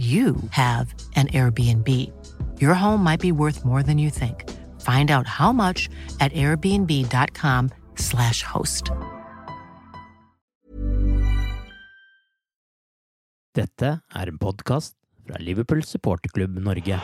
you 0.00 0.34
have 0.50 0.94
an 1.16 1.26
Airbnb. 1.28 1.88
Your 2.58 2.74
home 2.74 3.04
might 3.04 3.20
be 3.20 3.32
worth 3.32 3.64
more 3.64 3.82
than 3.82 3.98
you 3.98 4.10
think. 4.10 4.48
Find 4.80 5.10
out 5.10 5.26
how 5.26 5.52
much 5.52 5.90
at 6.20 6.32
airbnb.com/slash 6.32 8.42
host. 8.42 8.90
Dette 13.52 14.00
er 14.14 14.28
en 14.28 14.38
podkast 14.38 14.94
fra 15.26 15.36
Liverpool 15.38 15.84
supporterklubb 15.84 16.58
Norge. 16.64 17.00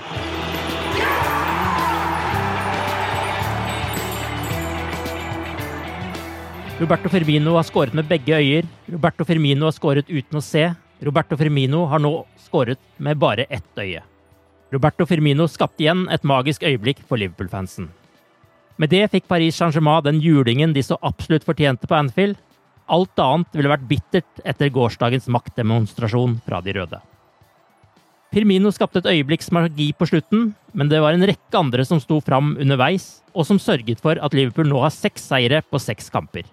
Roberto 6.80 7.08
Firmino 7.08 7.54
har 7.56 7.62
skåret 7.64 7.94
med 7.94 8.08
begge 8.08 8.36
øyer. 8.36 8.62
Roberto 8.92 9.24
Firmino 9.24 9.64
har 9.64 9.72
skåret 9.72 10.08
uten 10.08 10.38
å 10.38 10.40
se. 10.44 10.74
Roberto 11.04 11.36
Firmino 11.36 11.84
har 11.90 12.00
nå 12.00 12.12
skåret 12.40 12.80
med 12.96 13.18
bare 13.20 13.44
ett 13.50 13.78
øye. 13.78 14.02
Roberto 14.72 15.06
Firmino 15.06 15.46
skapte 15.48 15.84
igjen 15.84 16.06
et 16.10 16.24
magisk 16.24 16.64
øyeblikk 16.64 17.02
for 17.06 17.20
Liverpool-fansen. 17.20 17.90
Med 18.76 18.92
det 18.92 19.06
fikk 19.12 19.28
Paris 19.28 19.56
Saint-Germain 19.56 20.04
den 20.04 20.20
julingen 20.20 20.72
de 20.72 20.82
så 20.84 20.98
absolutt 21.04 21.44
fortjente 21.44 21.88
på 21.88 21.96
Anfield. 21.96 22.36
Alt 22.88 23.18
annet 23.20 23.54
ville 23.56 23.70
vært 23.72 23.86
bittert 23.88 24.42
etter 24.44 24.72
gårsdagens 24.72 25.28
maktdemonstrasjon 25.32 26.40
fra 26.46 26.60
de 26.64 26.74
røde. 26.76 27.00
Firmino 28.34 28.72
skapte 28.74 29.00
et 29.00 29.08
øyeblikks 29.08 29.52
magi 29.54 29.92
på 29.96 30.08
slutten, 30.10 30.50
men 30.74 30.90
det 30.90 31.00
var 31.00 31.14
en 31.14 31.24
rekke 31.24 31.56
andre 31.56 31.86
som 31.88 32.00
sto 32.02 32.18
fram 32.20 32.56
underveis, 32.60 33.22
og 33.32 33.46
som 33.48 33.60
sørget 33.60 34.02
for 34.02 34.18
at 34.20 34.34
Liverpool 34.36 34.68
nå 34.68 34.82
har 34.82 34.92
seks 34.92 35.28
seire 35.30 35.62
på 35.64 35.80
seks 35.80 36.10
kamper. 36.12 36.44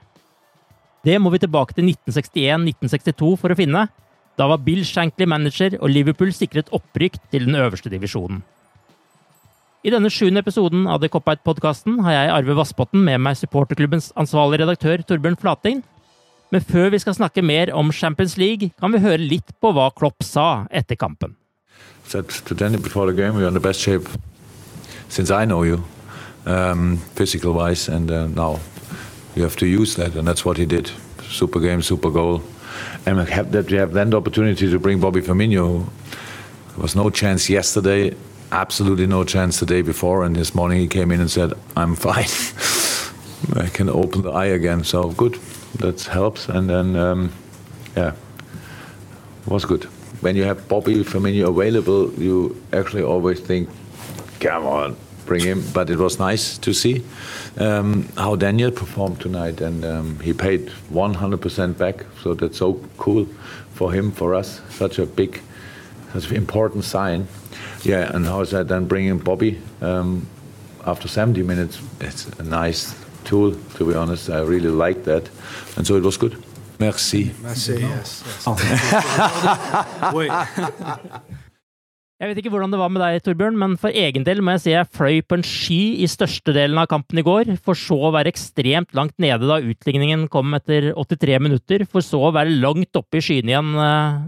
Det 1.03 1.17
må 1.19 1.33
vi 1.33 1.41
tilbake 1.43 1.75
til 1.75 1.89
1961-1962 1.89 3.33
for 3.41 3.51
å 3.51 3.57
finne. 3.59 3.87
Da 4.37 4.47
var 4.49 4.63
Bill 4.65 4.81
Shankly 4.85 5.27
manager, 5.29 5.77
og 5.81 5.93
Liverpool 5.93 6.33
sikret 6.33 6.71
opprykk 6.73 7.19
til 7.31 7.45
den 7.45 7.55
øverste 7.55 7.91
divisjonen. 7.93 8.41
I 9.83 9.91
denne 9.91 10.09
sjuende 10.09 10.39
episoden 10.39 10.87
av 10.87 11.01
The 11.03 11.09
Cop-Out-podkasten 11.11 11.99
har 12.05 12.15
jeg, 12.15 12.31
Arve 12.31 12.55
Vassbotten, 12.55 13.03
med 13.03 13.19
meg 13.19 13.35
supporterklubbens 13.35 14.13
ansvarlige 14.15 14.63
redaktør 14.63 15.03
Torbjørn 15.03 15.37
Flating. 15.41 15.83
Men 16.53 16.61
før 16.63 16.89
vi 16.93 17.01
skal 17.03 17.17
snakke 17.17 17.43
mer 17.43 17.73
om 17.75 17.91
Champions 17.91 18.37
League, 18.37 18.71
kan 18.79 18.93
vi 18.93 19.03
høre 19.03 19.19
litt 19.19 19.51
på 19.59 19.73
hva 19.75 19.89
Klopp 19.91 20.23
sa 20.23 20.65
etter 20.71 20.95
kampen. 20.95 21.35
said 22.05 22.29
to 22.29 22.53
Danny 22.53 22.77
before 22.77 23.05
the 23.05 23.13
game, 23.13 23.35
we're 23.35 23.47
in 23.47 23.53
the 23.53 23.59
best 23.59 23.79
shape 23.79 24.07
since 25.09 25.31
I 25.31 25.45
know 25.45 25.63
you, 25.63 25.83
um, 26.45 26.97
physical 27.15 27.53
wise, 27.53 27.87
and 27.87 28.11
uh, 28.11 28.27
now 28.27 28.59
you 29.35 29.43
have 29.43 29.55
to 29.57 29.65
use 29.65 29.95
that, 29.95 30.15
and 30.15 30.27
that's 30.27 30.45
what 30.45 30.57
super 31.81 32.09
goal, 32.09 32.41
and 33.05 33.19
have 33.29 33.51
that 33.51 33.69
we 33.69 33.77
have 33.77 33.93
then 33.93 34.09
the 34.09 34.17
opportunity 34.17 34.69
to 34.69 34.79
bring 34.79 34.99
Bobby 34.99 35.21
Firmino. 35.21 35.85
There 36.69 36.81
was 36.81 36.95
no 36.95 37.09
chance 37.09 37.49
yesterday, 37.49 38.15
absolutely 38.51 39.07
no 39.07 39.23
chance 39.23 39.59
the 39.59 39.65
day 39.65 39.81
before, 39.81 40.23
and 40.23 40.35
this 40.35 40.55
morning 40.55 40.79
he 40.79 40.87
came 40.87 41.11
in 41.11 41.19
and 41.19 41.29
said, 41.29 41.53
"I'm 41.75 41.95
fine. 41.95 42.25
I 43.65 43.69
can 43.69 43.89
open 43.89 44.21
the 44.21 44.31
eye 44.31 44.53
again." 44.53 44.83
So 44.83 45.11
good, 45.11 45.35
that 45.79 46.01
helps, 46.03 46.49
and 46.49 46.69
then 46.69 46.95
um, 46.95 47.31
yeah, 47.95 48.13
was 49.45 49.65
good. 49.65 49.83
When 50.21 50.35
you 50.35 50.43
have 50.43 50.67
Bobby 50.67 51.03
Firmino 51.03 51.49
available, 51.49 52.11
you 52.13 52.55
actually 52.71 53.03
always 53.03 53.39
think, 53.41 53.69
come 54.39 54.65
on, 54.65 54.95
bring 55.25 55.41
him. 55.41 55.63
But 55.73 55.89
it 55.89 55.97
was 55.97 56.19
nice 56.19 56.57
to 56.59 56.73
see 56.73 57.03
um, 57.57 58.07
how 58.17 58.35
Daniel 58.35 58.71
performed 58.71 59.19
tonight, 59.19 59.61
and 59.61 59.83
um, 59.85 60.19
he 60.19 60.33
paid 60.33 60.71
100% 60.91 61.77
back. 61.77 62.05
So 62.21 62.33
that's 62.33 62.57
so 62.57 62.79
cool 62.97 63.25
for 63.73 63.91
him, 63.91 64.11
for 64.11 64.33
us. 64.33 64.61
Such 64.69 64.99
a 64.99 65.05
big, 65.05 65.41
such 66.13 66.29
an 66.29 66.37
important 66.37 66.83
sign. 66.83 67.27
Yeah, 67.83 68.15
and 68.15 68.25
how 68.25 68.41
is 68.41 68.51
that 68.51 68.67
then 68.67 68.85
bringing 68.85 69.17
Bobby 69.19 69.59
um, 69.81 70.27
after 70.85 71.07
70 71.07 71.43
minutes? 71.43 71.79
It's 71.99 72.27
a 72.39 72.43
nice 72.43 72.95
tool, 73.23 73.55
to 73.75 73.85
be 73.85 73.95
honest. 73.95 74.29
I 74.29 74.41
really 74.41 74.69
like 74.69 75.03
that, 75.03 75.29
and 75.77 75.85
so 75.85 75.95
it 75.95 76.03
was 76.03 76.17
good. 76.17 76.41
Merci. 76.79 77.31
Merci, 77.41 77.79
yes. 77.79 78.23
oui. 80.13 80.29
Jeg 82.23 82.29
vet 82.29 82.37
ikke 82.39 82.53
hvordan 82.53 82.71
det 82.71 82.77
var 82.79 82.87
med 82.87 83.01
deg, 83.03 83.17
Torbjørn, 83.19 83.57
men 83.59 83.73
for 83.75 83.91
egen 83.91 84.23
del 84.23 84.39
må 84.39 84.53
jeg 84.53 84.61
si 84.63 84.71
jeg 84.71 84.87
fløy 84.95 85.17
på 85.27 85.35
en 85.35 85.41
sky 85.43 85.79
i 86.05 86.07
størstedelen 86.07 86.79
av 86.79 86.85
kampen 86.87 87.19
i 87.19 87.23
går, 87.27 87.49
for 87.59 87.75
så 87.75 87.97
å 88.07 88.11
være 88.15 88.31
ekstremt 88.31 88.95
langt 88.95 89.17
nede 89.19 89.49
da 89.49 89.57
utligningen 89.59 90.29
kom 90.31 90.55
etter 90.55 90.93
83 90.95 91.41
minutter, 91.43 91.83
for 91.83 91.99
så 91.99 92.21
å 92.29 92.31
være 92.31 92.53
langt 92.63 92.95
oppe 92.95 93.19
i 93.19 93.25
skyene 93.27 93.51
igjen 93.51 93.73
eh, 93.75 94.21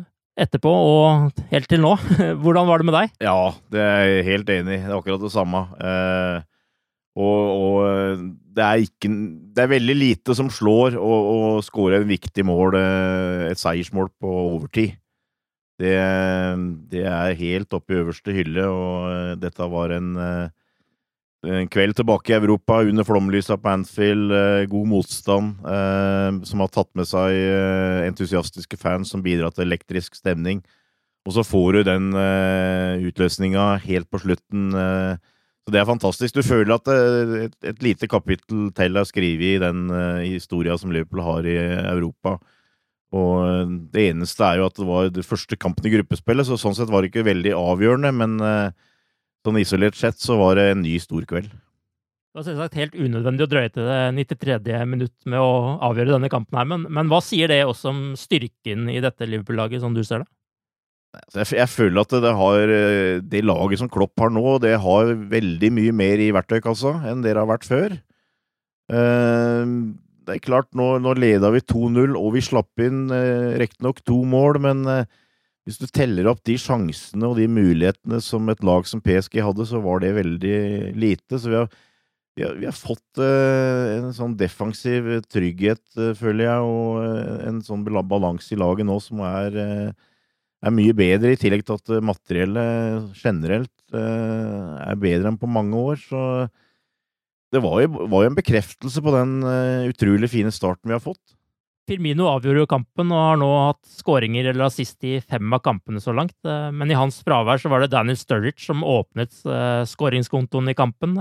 etterpå 0.44 0.74
og 0.90 1.40
helt 1.54 1.72
til 1.72 1.86
nå. 1.86 1.94
Hvordan 2.44 2.68
var 2.68 2.84
det 2.84 2.90
med 2.90 2.98
deg? 2.98 3.16
Ja, 3.24 3.40
det 3.72 3.88
er 3.88 4.04
jeg 4.10 4.28
helt 4.28 4.52
enig 4.58 4.76
i. 4.76 4.84
Det 4.84 4.92
er 4.92 4.98
akkurat 5.00 5.24
det 5.24 5.32
samme. 5.38 5.64
Eh, 5.80 6.44
og, 7.16 7.40
og 7.56 8.28
det 8.60 8.66
er 8.66 8.84
ikke 8.84 9.14
Det 9.56 9.64
er 9.64 9.72
veldig 9.72 9.96
lite 9.96 10.36
som 10.36 10.52
slår 10.52 11.00
å, 11.00 11.16
score 11.64 12.02
en 12.02 12.12
viktig 12.12 12.44
mål, 12.44 12.76
eh, 12.76 13.48
et 13.54 13.64
seiersmål, 13.64 14.12
på 14.20 14.36
overtid. 14.58 15.00
Det, 15.76 15.96
det 16.92 17.04
er 17.04 17.40
helt 17.40 17.74
oppe 17.76 17.96
i 17.96 17.98
øverste 18.00 18.36
hylle, 18.36 18.64
og 18.72 19.42
dette 19.42 19.68
var 19.72 19.92
en, 19.92 20.14
eh, 20.16 20.48
en 21.52 21.68
kveld 21.72 21.98
tilbake 21.98 22.32
i 22.32 22.38
Europa 22.38 22.80
under 22.88 23.04
flomlysa 23.04 23.58
på 23.60 23.74
Anfield. 23.74 24.32
eh, 24.32 24.66
God 24.72 24.88
motstand, 24.88 25.60
eh, 25.68 26.46
som 26.48 26.64
har 26.64 26.72
tatt 26.72 26.90
med 26.96 27.06
seg 27.06 27.36
entusiastiske 28.08 28.80
fans 28.80 29.12
som 29.12 29.22
bidrar 29.22 29.52
til 29.52 29.68
elektrisk 29.68 30.16
stemning. 30.16 30.64
Og 31.28 31.34
så 31.34 31.44
får 31.44 31.72
du 31.74 31.84
den 31.84 32.14
utløsninga 33.02 33.80
helt 33.82 34.08
på 34.12 34.20
slutten. 34.22 34.70
Så 35.66 35.72
det 35.74 35.80
er 35.80 35.88
fantastisk. 35.90 36.36
Du 36.36 36.44
føler 36.46 36.76
at 36.76 36.88
et, 36.88 37.56
et 37.66 37.82
lite 37.82 38.06
kapittel 38.06 38.70
til 38.78 38.96
er 38.96 39.08
skrevet 39.10 39.56
i 39.56 39.58
den 39.58 39.90
historia 40.22 40.78
som 40.78 40.92
Liverpool 40.94 41.24
har 41.26 41.48
i 41.50 41.58
Europa. 41.58 42.38
Og 43.16 43.46
eh, 43.46 43.76
det 43.94 44.10
eneste 44.12 44.48
er 44.48 44.60
jo 44.60 44.70
at 44.70 44.80
det 44.80 44.88
var 44.88 45.12
det 45.14 45.28
første 45.28 45.58
kampen 45.60 45.88
i 45.88 45.94
gruppespillet, 45.94 46.48
så 46.48 46.60
sånn 46.60 46.76
sett 46.78 46.92
var 46.92 47.04
det 47.04 47.14
ikke 47.14 47.28
veldig 47.28 47.54
avgjørende, 47.58 48.12
men 48.16 48.36
eh, 48.44 48.74
sånn 49.46 49.62
isolert 49.62 49.98
sett 50.00 50.20
så 50.22 50.40
var 50.42 50.60
det 50.60 50.72
en 50.72 50.84
ny 50.84 50.98
stor 51.02 51.28
kveld. 51.30 51.50
Det 51.50 52.42
var 52.42 52.48
selvsagt 52.50 52.80
helt 52.82 52.96
unødvendig 53.00 53.46
å 53.46 53.48
drøye 53.48 53.72
til 53.72 53.86
det 53.88 54.00
93. 54.36 54.80
minutt 54.92 55.14
med 55.32 55.40
å 55.40 55.78
avgjøre 55.88 56.18
denne 56.18 56.30
kampen 56.32 56.60
her, 56.60 56.68
men, 56.68 56.84
men 56.92 57.12
hva 57.12 57.22
sier 57.24 57.48
det 57.48 57.62
også 57.64 57.94
om 57.94 58.02
styrken 58.20 58.90
i 58.92 58.98
dette 59.04 59.30
Liverpool-laget, 59.30 59.80
som 59.86 59.96
du 59.96 60.02
ser 60.04 60.26
det? 60.26 60.30
Altså, 61.16 61.40
jeg, 61.40 61.62
jeg, 61.62 61.72
føler 61.72 62.02
at 62.02 62.16
det, 62.26 62.32
har 62.36 62.74
eh, 62.76 63.22
Det 63.24 63.40
laget 63.46 63.80
som 63.80 63.88
Klopp 63.88 64.20
har 64.20 64.34
nå, 64.36 64.44
det 64.60 64.74
har 64.84 65.14
veldig 65.32 65.70
mye 65.78 65.94
mer 65.96 66.20
i 66.20 66.34
verktøykassa 66.36 66.98
enn 67.08 67.24
det 67.24 67.38
har 67.38 67.48
vært 67.48 67.70
før. 67.70 67.96
Uh, 68.92 69.96
det 70.26 70.36
er 70.36 70.44
klart, 70.44 70.72
nå, 70.78 70.96
nå 71.02 71.14
leda 71.20 71.52
vi 71.54 71.62
2-0, 71.62 72.16
og 72.18 72.34
vi 72.36 72.44
slapp 72.44 72.82
inn 72.84 73.08
eh, 73.14 73.56
riktignok 73.62 74.02
to 74.08 74.18
mål, 74.28 74.60
men 74.64 74.84
eh, 74.90 75.10
hvis 75.66 75.80
du 75.82 75.88
teller 75.90 76.30
opp 76.30 76.44
de 76.46 76.58
sjansene 76.62 77.30
og 77.30 77.38
de 77.40 77.48
mulighetene 77.50 78.20
som 78.22 78.50
et 78.50 78.64
lag 78.66 78.86
som 78.90 79.02
PSG 79.06 79.40
hadde, 79.46 79.66
så 79.70 79.82
var 79.82 80.02
det 80.04 80.16
veldig 80.18 80.58
lite. 80.98 81.40
Så 81.42 81.50
vi 81.50 81.58
har, 81.58 81.70
vi 82.38 82.46
har, 82.46 82.58
vi 82.62 82.70
har 82.70 82.78
fått 82.78 83.22
eh, 83.22 83.96
en 84.00 84.12
sånn 84.18 84.36
defensiv 84.40 85.10
trygghet, 85.30 85.84
føler 86.20 86.50
jeg, 86.50 86.74
og 86.74 87.48
en 87.50 87.64
sånn 87.66 87.86
balanse 87.86 88.54
i 88.54 88.60
laget 88.62 88.90
nå 88.90 89.00
som 89.04 89.24
er 89.26 89.96
er 90.66 90.74
mye 90.74 90.96
bedre, 90.98 91.36
i 91.36 91.38
tillegg 91.38 91.62
til 91.68 91.76
at 91.78 91.92
materiellet 92.02 93.20
generelt 93.20 93.94
er 93.94 94.96
bedre 94.98 95.30
enn 95.30 95.38
på 95.38 95.50
mange 95.52 95.78
år. 95.78 96.00
Så 96.02 96.22
det 97.56 97.64
var 97.64 97.80
jo, 97.84 98.08
var 98.12 98.26
jo 98.26 98.32
en 98.32 98.38
bekreftelse 98.38 99.02
på 99.04 99.14
den 99.16 99.40
uh, 99.46 99.88
utrolig 99.90 100.30
fine 100.32 100.52
starten 100.54 100.92
vi 100.92 100.98
har 100.98 101.04
fått. 101.04 101.24
Firmino 101.86 102.26
avgjorde 102.32 102.64
jo 102.64 102.70
kampen 102.70 103.12
og 103.14 103.22
har 103.22 103.38
nå 103.38 103.48
hatt 103.68 103.82
skåringer 104.00 104.50
eller 104.50 104.66
assist 104.66 105.06
i 105.06 105.20
fem 105.22 105.54
av 105.54 105.62
kampene 105.66 106.02
så 106.02 106.16
langt. 106.18 106.36
Uh, 106.48 106.72
men 106.74 106.92
i 106.92 106.98
hans 106.98 107.22
fravær 107.24 107.62
så 107.62 107.72
var 107.72 107.84
det 107.84 107.94
Daniel 107.94 108.20
Sturridge 108.20 108.66
som 108.66 108.84
åpnet 108.86 109.34
skåringskontoen 109.92 110.74
i 110.74 110.78
kampen. 110.78 111.16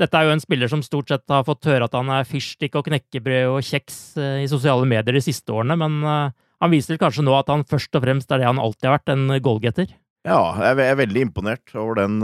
Dette 0.00 0.18
er 0.18 0.26
jo 0.26 0.34
en 0.34 0.42
spiller 0.42 0.70
som 0.70 0.82
stort 0.84 1.10
sett 1.10 1.30
har 1.30 1.46
fått 1.46 1.68
høre 1.70 1.86
at 1.86 1.94
han 1.96 2.10
er 2.12 2.28
fyrstikk 2.28 2.76
og 2.80 2.88
knekkebrød 2.88 3.52
og 3.54 3.66
kjeks 3.66 3.98
i 4.42 4.48
sosiale 4.50 4.86
medier 4.90 5.14
de 5.14 5.22
siste 5.22 5.54
årene, 5.54 5.76
men 5.78 6.00
han 6.02 6.72
viser 6.72 6.98
kanskje 6.98 7.22
nå 7.22 7.36
at 7.38 7.52
han 7.52 7.62
først 7.68 7.94
og 7.94 8.02
fremst 8.02 8.32
er 8.34 8.42
det 8.42 8.48
han 8.48 8.58
alltid 8.58 8.88
har 8.88 8.96
vært, 8.98 9.12
en 9.14 9.38
goalgetter? 9.38 9.94
Ja, 10.26 10.40
jeg 10.64 10.82
er 10.82 10.98
veldig 10.98 11.26
imponert 11.28 11.74
over 11.78 12.00
den 12.00 12.18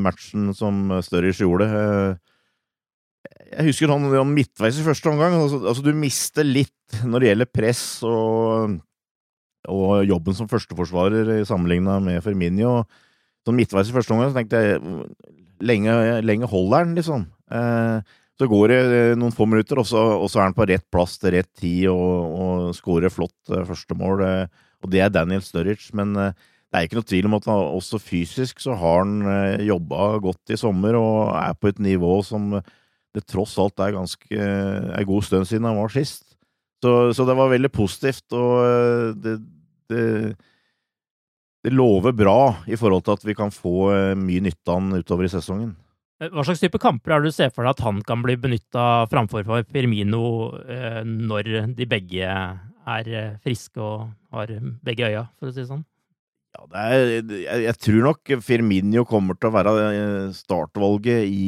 matchen 0.00 0.52
som 0.56 0.88
Sturridge 1.04 1.44
gjorde. 1.44 1.68
Uh, 1.68 2.33
jeg 3.54 3.68
husker 3.70 3.90
sånn 3.90 4.34
midtveis 4.34 4.78
i 4.80 4.86
første 4.86 5.10
omgang. 5.10 5.36
Altså, 5.38 5.60
altså, 5.62 5.84
du 5.84 5.94
mister 5.96 6.46
litt 6.46 6.98
når 7.06 7.22
det 7.22 7.30
gjelder 7.30 7.50
press 7.52 7.84
og, 8.06 8.74
og 9.70 9.94
jobben 10.08 10.36
som 10.36 10.50
førsteforsvarer 10.50 11.36
sammenligna 11.48 12.00
med 12.02 12.22
Firminio. 12.24 12.82
Sånn 13.44 13.58
midtveis 13.58 13.90
i 13.90 13.96
første 13.96 14.14
omgang 14.14 14.32
så 14.32 14.40
tenkte 14.40 14.60
jeg 14.62 14.82
lenge, 15.64 15.96
lenge 16.24 16.50
holder 16.50 16.84
han, 16.84 16.94
liksom. 16.98 17.26
Eh, 17.52 18.14
så 18.34 18.48
går 18.50 18.72
det 18.72 18.78
eh, 18.82 19.16
noen 19.18 19.34
få 19.34 19.46
minutter, 19.46 19.78
og 19.80 19.86
så, 19.88 20.00
og 20.16 20.26
så 20.32 20.40
er 20.40 20.48
han 20.48 20.56
på 20.56 20.66
rett 20.68 20.86
plass 20.92 21.18
til 21.20 21.36
rett 21.36 21.50
tid 21.60 21.86
og, 21.92 22.38
og 22.44 22.72
skårer 22.76 23.12
flott 23.12 23.54
første 23.68 23.96
mål. 23.98 24.24
Uh, 24.24 24.64
og 24.84 24.90
det 24.92 25.04
er 25.04 25.12
Daniel 25.12 25.44
Sturridge. 25.44 25.92
Men 25.96 26.16
det 26.16 26.74
er 26.74 26.88
ikke 26.88 26.98
noe 26.98 27.08
tvil 27.08 27.28
om 27.28 27.36
at 27.38 27.46
han, 27.48 27.68
også 27.78 28.00
fysisk 28.02 28.58
så 28.60 28.74
har 28.76 29.04
han 29.04 29.62
jobba 29.64 30.08
godt 30.24 30.52
i 30.52 30.58
sommer 30.60 30.98
og 30.98 31.30
er 31.38 31.54
på 31.56 31.70
et 31.70 31.80
nivå 31.80 32.18
som 32.26 32.58
det 33.14 33.26
tross 33.30 33.54
alt 33.62 33.78
er 33.80 33.94
ganske 33.94 34.38
en 34.38 35.06
god 35.08 35.26
stund 35.26 35.48
siden 35.50 35.68
han 35.68 35.78
var 35.78 35.92
sist. 35.94 36.26
Så, 36.84 37.14
så 37.16 37.24
det 37.24 37.36
var 37.38 37.52
veldig 37.52 37.70
positivt, 37.72 38.26
og 38.36 39.14
det, 39.22 39.38
det, 39.88 40.02
det 41.64 41.72
lover 41.72 42.12
bra 42.12 42.38
i 42.68 42.76
forhold 42.76 43.06
til 43.06 43.16
at 43.16 43.24
vi 43.24 43.36
kan 43.38 43.54
få 43.54 43.88
mye 44.20 44.44
nytte 44.44 44.68
av 44.68 44.82
han 44.82 45.00
utover 45.00 45.24
i 45.24 45.32
sesongen. 45.32 45.72
Eh, 46.22 46.30
hva 46.30 46.44
slags 46.46 46.62
type 46.62 46.78
kamper 46.82 47.14
er 47.14 47.22
det 47.22 47.32
du 47.32 47.36
ser 47.36 47.50
for 47.54 47.66
deg 47.66 47.74
at 47.74 47.82
han 47.84 48.02
kan 48.06 48.22
bli 48.22 48.36
benytta 48.40 49.06
framfor 49.10 49.46
for 49.48 49.66
Firmino 49.74 50.26
eh, 50.62 51.02
når 51.04 51.74
de 51.74 51.88
begge 51.90 52.28
er 52.28 53.10
eh, 53.10 53.34
friske 53.42 53.80
og 53.82 54.12
har 54.34 54.52
begge 54.84 55.10
øya, 55.10 55.26
for 55.38 55.50
å 55.50 55.54
si 55.54 55.62
det 55.62 55.70
sånn? 55.70 55.84
Ja, 56.54 56.66
det 56.70 56.82
er, 56.84 57.08
jeg, 57.34 57.62
jeg, 57.64 57.78
tror 57.82 58.04
nok 58.06 58.34
Firmino 58.46 59.02
kommer 59.08 59.34
til 59.34 59.50
å 59.50 59.56
være 59.56 59.72
startvalget 60.36 61.26
i 61.26 61.46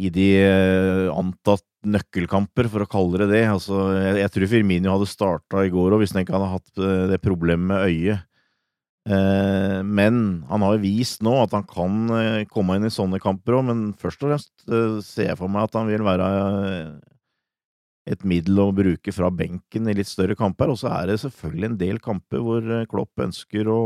i 0.00 0.08
de 0.14 0.30
antatt 1.12 1.66
nøkkelkamper, 1.84 2.68
for 2.72 2.84
å 2.84 2.88
kalle 2.90 3.22
det 3.22 3.30
det. 3.34 3.44
Altså, 3.52 3.76
jeg, 3.96 4.16
jeg 4.22 4.32
tror 4.34 4.50
Firmino 4.54 4.94
hadde 4.94 5.08
starta 5.08 5.64
i 5.64 5.72
går 5.72 5.96
òg, 5.96 6.02
hvis 6.02 6.16
han 6.16 6.24
ikke 6.24 6.36
hadde 6.36 6.50
hatt 6.54 6.82
det 7.12 7.20
problemet 7.24 7.70
med 7.70 7.86
øyet. 7.88 8.26
Eh, 9.08 9.82
men 9.82 10.42
han 10.50 10.62
har 10.62 10.74
jo 10.76 10.82
vist 10.82 11.22
nå 11.24 11.32
at 11.40 11.54
han 11.56 11.64
kan 11.68 12.10
eh, 12.12 12.42
komme 12.52 12.76
inn 12.76 12.84
i 12.84 12.92
sånne 12.92 13.20
kamper 13.22 13.56
òg, 13.56 13.64
men 13.70 13.86
først 13.98 14.20
og 14.22 14.28
fremst 14.28 14.66
eh, 14.68 14.98
ser 15.04 15.30
jeg 15.30 15.40
for 15.40 15.52
meg 15.52 15.68
at 15.68 15.78
han 15.78 15.88
vil 15.88 16.04
være 16.04 16.26
et 18.10 18.24
middel 18.26 18.60
å 18.60 18.72
bruke 18.74 19.12
fra 19.14 19.30
benken 19.32 19.88
i 19.88 19.94
litt 19.96 20.08
større 20.10 20.36
kamper. 20.36 20.72
Og 20.72 20.80
så 20.82 20.90
er 20.92 21.10
det 21.10 21.20
selvfølgelig 21.22 21.70
en 21.70 21.80
del 21.80 22.00
kamper 22.02 22.44
hvor 22.44 22.68
Klopp 22.90 23.24
ønsker 23.24 23.70
å 23.70 23.80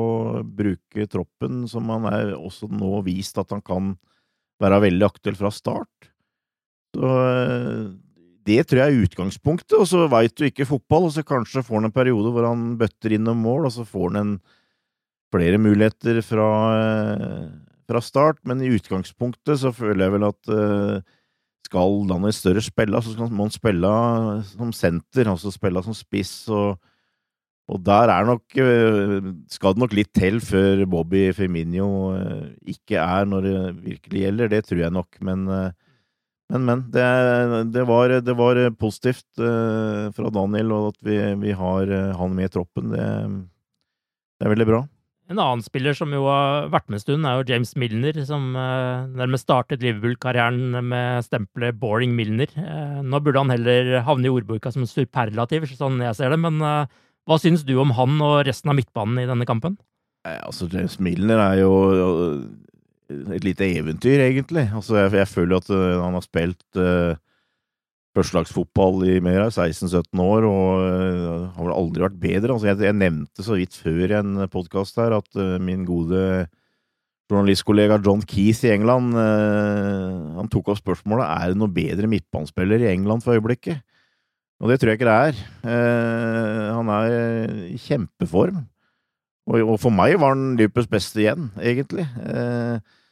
bruke 0.44 1.06
troppen, 1.12 1.64
som 1.70 1.90
han 1.93 2.08
er 2.11 2.34
også 2.34 2.70
nå 2.72 3.05
vist 3.06 3.38
at 3.38 3.55
han 3.55 3.62
kan 3.64 3.94
være 4.62 4.82
veldig 4.86 5.06
aktuell 5.06 5.38
fra 5.38 5.50
start. 5.54 6.10
Så 6.94 7.10
det 8.44 8.60
tror 8.68 8.80
jeg 8.80 8.92
er 8.92 9.06
utgangspunktet, 9.06 9.76
og 9.78 9.88
så 9.88 10.04
veit 10.12 10.34
du 10.36 10.44
ikke 10.46 10.68
fotball, 10.68 11.08
og 11.08 11.14
så 11.14 11.24
kanskje 11.26 11.64
får 11.64 11.80
han 11.80 11.88
en 11.88 11.96
periode 11.96 12.30
hvor 12.34 12.46
han 12.46 12.74
bøtter 12.80 13.16
inn 13.16 13.24
noen 13.26 13.40
mål, 13.42 13.68
og 13.68 13.74
så 13.74 13.86
får 13.88 14.12
han 14.12 14.20
en 14.20 14.34
flere 15.34 15.58
muligheter 15.58 16.20
fra, 16.22 16.48
eh, 16.78 17.46
fra, 17.88 18.02
start, 18.04 18.38
men 18.46 18.62
i 18.62 18.70
utgangspunktet 18.76 19.58
så 19.64 19.72
føler 19.74 20.06
jeg 20.06 20.14
vel 20.14 20.28
at 20.28 20.42
skal 20.44 21.04
skal 21.64 22.04
Daniel 22.10 22.34
Større 22.36 22.62
spille, 22.62 23.00
så 23.02 23.28
må 23.32 23.48
han 23.48 23.54
spille 23.54 23.94
som 24.52 24.72
senter, 24.76 25.30
altså 25.30 25.50
spille 25.50 25.82
som 25.82 25.96
spiss, 25.96 26.44
og, 26.52 26.76
og 27.64 27.81
der 27.81 28.12
er 28.12 28.26
nok 28.28 28.58
uh, 28.61 29.31
Skal 29.52 29.72
det 29.72 29.81
nok 29.81 29.94
litt 29.96 30.12
til 30.16 30.37
før 30.44 30.84
Bobby 30.90 31.31
Firmino 31.37 31.88
uh, 32.12 32.50
ikke 32.69 33.00
er 33.00 33.28
når 33.31 33.46
det 33.46 33.56
virkelig 33.87 34.25
gjelder, 34.26 34.52
det 34.52 34.62
tror 34.69 34.84
jeg 34.84 34.94
nok, 34.99 35.20
men 35.25 35.49
men, 36.52 36.66
men. 36.69 36.81
Det, 36.93 37.02
det, 37.72 37.82
var, 37.88 38.12
det 38.20 38.34
var, 38.37 38.58
positivt 38.76 39.25
fra 39.34 40.31
Daniel, 40.31 40.75
og 40.76 40.90
at 40.90 40.99
vi, 41.08 41.16
vi 41.40 41.55
har 41.56 41.88
han 42.19 42.34
med 42.37 42.50
i 42.50 42.52
troppen. 42.52 42.90
Det, 42.93 43.06
det 44.37 44.44
er 44.44 44.52
veldig 44.52 44.66
bra. 44.69 44.81
En 45.32 45.40
annen 45.40 45.64
spiller 45.64 45.96
som 45.96 46.12
jo 46.12 46.26
har 46.28 46.69
vært 46.70 46.93
med 46.93 46.99
en 47.00 47.02
stund, 47.06 47.25
er 47.26 47.40
jo 47.40 47.49
James 47.49 47.72
Milner, 47.81 48.20
som 48.28 48.52
nærmest 48.52 49.49
startet 49.49 49.82
Liverpool-karrieren 49.82 50.84
med 50.84 51.25
stempelet 51.25 51.81
'boring 51.81 52.12
Milner'. 52.12 52.52
Nå 53.00 53.22
burde 53.25 53.40
han 53.40 53.55
heller 53.56 54.05
havne 54.05 54.28
i 54.28 54.37
ordboka 54.37 54.70
som 54.70 54.84
superlativ, 54.84 55.64
sånn 55.72 56.05
jeg 56.05 56.20
ser 56.20 56.37
det. 56.37 56.43
Men 56.44 56.61
hva 57.25 57.38
syns 57.41 57.65
du 57.67 57.75
om 57.81 57.94
han 57.97 58.21
og 58.25 58.44
resten 58.49 58.73
av 58.73 58.79
midtbanen 58.79 59.23
i 59.23 59.29
denne 59.31 59.49
kampen? 59.49 59.79
altså, 60.25 60.65
James 60.73 60.94
Milner 61.05 61.37
er 61.37 61.59
jo 61.61 61.73
et 63.37 63.45
lite 63.45 63.66
eventyr, 63.76 64.23
egentlig. 64.25 64.71
Altså, 64.73 64.97
jeg, 65.02 65.12
jeg 65.19 65.28
føler 65.28 65.59
at 65.59 65.69
han 65.69 66.16
har 66.16 66.25
spilt 66.25 66.78
førstelagsfotball 68.14 69.07
i 69.09 69.16
mer 69.25 69.43
enn 69.43 69.52
16-17 69.52 70.23
år, 70.23 70.47
og 70.47 70.83
uh, 70.83 71.47
har 71.57 71.66
vel 71.66 71.75
aldri 71.75 72.04
vært 72.04 72.21
bedre. 72.23 72.52
Altså, 72.54 72.71
jeg, 72.71 72.83
jeg, 72.87 72.99
nevnte 73.00 73.47
så 73.47 73.59
vidt 73.59 73.78
før 73.78 74.19
en 74.21 74.45
podkast 74.52 75.00
her 75.02 75.16
at 75.19 75.40
uh, 75.40 75.57
min 75.62 75.83
gode 75.88 76.21
journalistkollega 77.31 77.99
John 78.04 78.23
Keith 78.28 78.66
i 78.69 78.75
England 78.75 79.16
uh, 79.16 80.37
han 80.37 80.50
tok 80.52 80.71
opp 80.71 80.83
spørsmålet 80.83 81.25
er 81.25 81.52
det 81.52 81.59
noe 81.59 81.73
bedre 81.73 82.11
midtbanespiller 82.11 82.85
i 82.85 82.93
England 82.93 83.26
for 83.26 83.35
øyeblikket. 83.35 83.83
Og 84.64 84.71
det 84.73 84.78
tror 84.80 84.90
jeg 84.90 84.97
ikke 84.97 85.11
det 85.11 85.16
er. 85.28 85.40
han 86.73 86.88
er 86.88 87.09
i 87.68 87.76
kjempeform. 87.85 88.62
Og, 89.44 89.59
og, 89.61 89.75
for 89.83 89.92
meg 89.92 90.16
var 90.16 90.33
han 90.33 90.54
Liverpools 90.56 90.88
beste 90.88 91.21
igjen, 91.21 91.50
egentlig. 91.61 92.06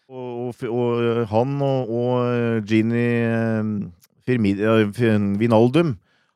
Og, 0.08 0.48
og, 0.48 0.62
og, 0.72 1.26
han 1.28 1.58
og, 1.60 1.92
og 1.92 2.64
Gini 2.68 3.04
Vinaldum 5.42 5.92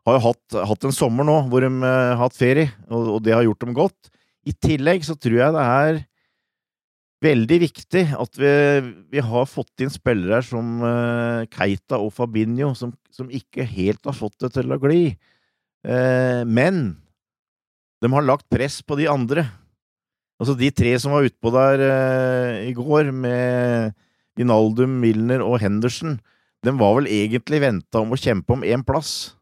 har 0.06 0.18
jo 0.18 0.24
hatt, 0.28 0.58
hatt, 0.68 0.84
en 0.86 0.94
sommer 0.94 1.26
nå 1.26 1.38
hvor 1.50 1.64
de 1.64 1.70
har 1.82 2.20
hatt 2.20 2.36
ferie, 2.36 2.68
og, 2.90 3.16
og, 3.16 3.18
det 3.24 3.34
har 3.34 3.46
gjort 3.46 3.64
dem 3.64 3.74
godt. 3.76 4.12
I 4.46 4.52
tillegg 4.52 5.02
så 5.06 5.16
tror 5.18 5.40
jeg 5.40 5.56
det 5.56 5.64
er 5.64 6.04
veldig 7.24 7.58
viktig 7.62 8.02
at 8.16 8.38
vi, 8.38 8.52
vi 9.14 9.22
har 9.24 9.48
fått 9.48 9.82
inn 9.84 9.92
spillere 9.92 10.42
som 10.44 10.82
uh, 10.84 11.46
Keita 11.52 11.98
og 12.02 12.12
Fabinho, 12.14 12.74
som, 12.76 12.92
som, 13.12 13.30
ikke 13.32 13.64
helt 13.64 14.04
har 14.04 14.16
fått 14.16 14.36
det 14.44 14.52
til 14.58 14.74
å 14.74 14.80
gli. 14.82 15.14
Uh, 15.86 16.44
men 16.44 16.98
de 18.04 18.12
har 18.12 18.26
lagt 18.26 18.48
press 18.52 18.82
på 18.84 18.98
de 19.00 19.08
andre. 19.10 19.46
Altså 20.36 20.56
de 20.58 20.68
tre 20.76 20.92
som 21.00 21.16
var 21.16 21.26
utpå 21.26 21.52
der 21.54 21.84
uh, 21.88 22.64
i 22.68 22.72
går, 22.76 23.10
med 23.16 23.96
Vinaldum, 24.36 24.98
Milner 25.00 25.44
og 25.44 25.60
Henderson 25.62 26.18
de 26.66 26.74
var 26.74 26.96
vel 26.98 27.08
egentlig 27.12 27.62
venta 27.62 28.02
om 28.02 28.14
å 28.14 28.20
kjempe 28.20 28.54
om 28.56 28.64
én 28.66 28.82
plass, 28.86 29.36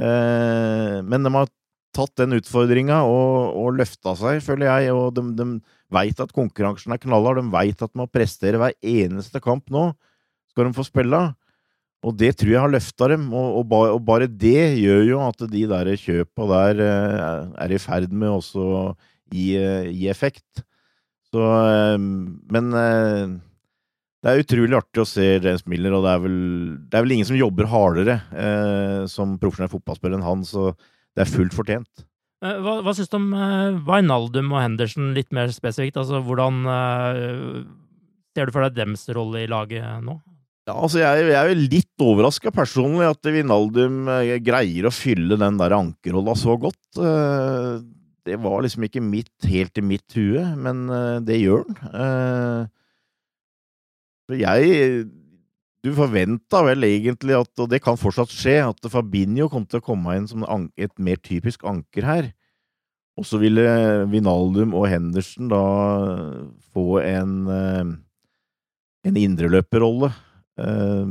eh, 0.00 1.00
men 1.04 1.26
de 1.26 1.32
har 1.34 1.50
tatt 1.96 2.14
den 2.20 2.38
utfordringa 2.38 3.02
og, 3.08 3.58
og 3.60 3.76
løfta 3.80 4.14
seg, 4.18 4.40
føler 4.44 4.70
jeg, 4.70 4.94
og 4.94 5.16
de, 5.16 5.24
de 5.36 5.48
veit 5.92 6.22
at 6.22 6.32
konkurransen 6.36 6.94
er 6.94 7.02
knallhard, 7.02 7.40
de 7.42 7.52
veit 7.52 7.82
at 7.82 7.92
de 7.92 8.00
må 8.00 8.08
prestere 8.10 8.60
hver 8.60 8.76
eneste 8.80 9.42
kamp 9.42 9.70
nå, 9.72 9.90
skal 10.52 10.68
de 10.68 10.76
få 10.76 10.86
spille. 10.86 11.20
Og 12.00 12.16
det 12.16 12.32
tror 12.40 12.54
jeg 12.54 12.64
har 12.64 12.72
løfta 12.72 13.10
dem, 13.12 13.28
og, 13.36 13.60
og, 13.60 13.68
ba, 13.68 13.82
og, 13.92 14.00
bare 14.06 14.30
det 14.30 14.80
gjør 14.80 15.04
jo 15.04 15.20
at 15.26 15.44
de 15.52 15.66
der 15.68 15.92
kjøpa 16.00 16.48
der 16.54 16.82
eh, 16.86 17.50
er 17.66 17.76
i 17.76 17.80
ferd 17.82 18.14
med 18.14 18.32
også 18.38 18.64
å 18.64 18.82
gi, 19.28 19.52
gi 19.92 20.08
effekt. 20.10 20.64
Så 21.30 21.44
Men 22.50 22.72
det 24.20 24.28
er 24.28 24.42
utrolig 24.42 24.76
artig 24.76 25.00
å 25.00 25.08
se 25.08 25.26
James 25.38 25.62
Miller, 25.70 25.94
og 25.96 26.04
det 26.04 26.12
er 26.12 26.22
vel, 26.26 26.40
det 26.92 26.98
er 26.98 27.04
vel 27.06 27.14
ingen 27.14 27.28
som 27.28 27.38
jobber 27.38 27.68
hardere 27.72 28.18
eh, 28.36 29.04
som 29.08 29.38
profesjonell 29.40 29.72
fotballspiller 29.72 30.18
enn 30.18 30.26
han, 30.26 30.42
så 30.44 30.70
det 31.16 31.24
er 31.24 31.30
fullt 31.30 31.56
fortjent. 31.56 32.04
Hva, 32.40 32.78
hva 32.80 32.92
syns 32.96 33.10
du 33.12 33.18
om 33.18 33.30
uh, 33.36 33.76
Wijnaldum 33.84 34.54
og 34.54 34.62
Henderson 34.62 35.12
litt 35.16 35.28
mer 35.36 35.52
spesifikt? 35.52 35.98
Altså, 36.00 36.22
hvordan 36.24 36.62
uh, 36.64 37.66
ser 38.32 38.48
du 38.48 38.54
for 38.54 38.64
deg 38.64 38.78
dems 38.78 39.04
rolle 39.12 39.44
i 39.44 39.50
laget 39.50 39.84
nå? 40.06 40.16
Ja, 40.68 40.76
altså 40.76 41.02
jeg, 41.02 41.26
jeg 41.28 41.36
er 41.36 41.50
jo 41.50 41.68
litt 41.74 42.04
overraska 42.04 42.52
personlig 42.54 43.10
at 43.10 43.28
Wijnaldum 43.28 44.08
uh, 44.08 44.32
greier 44.40 44.88
å 44.88 44.94
fylle 44.94 45.36
den 45.40 45.60
der 45.60 45.76
ankerrolla 45.76 46.36
så 46.38 46.56
godt. 46.60 46.80
Det 48.24 48.36
var 48.40 48.64
liksom 48.64 48.88
ikke 48.88 49.04
mitt, 49.04 49.32
helt 49.48 49.76
i 49.80 49.84
mitt 49.84 50.16
hue, 50.16 50.42
men 50.60 50.84
det 51.24 51.40
gjør 51.40 51.64
han. 51.80 52.68
Jeg 54.36 55.08
Du 55.80 55.94
forventa 55.96 56.60
vel 56.66 56.84
egentlig 56.84 57.38
at, 57.38 57.50
og 57.56 57.70
det 57.72 57.80
kan 57.80 57.96
fortsatt 57.96 58.32
skje, 58.32 58.58
at 58.66 58.90
Fabinho 58.92 59.48
kom 59.48 59.64
til 59.64 59.80
å 59.80 59.84
komme 59.84 60.18
inn 60.18 60.28
som 60.28 60.44
et 60.76 60.92
mer 61.00 61.20
typisk 61.24 61.64
anker 61.68 62.04
her. 62.04 62.28
Og 63.20 63.26
så 63.28 63.40
ville 63.40 63.64
Vinaldum 64.12 64.74
og 64.76 64.86
Henderson 64.92 65.48
da 65.50 65.64
få 66.74 67.00
en, 67.00 67.34
eh, 67.48 67.90
en 69.08 69.20
indreløperrolle. 69.24 70.12
Eh, 70.60 71.06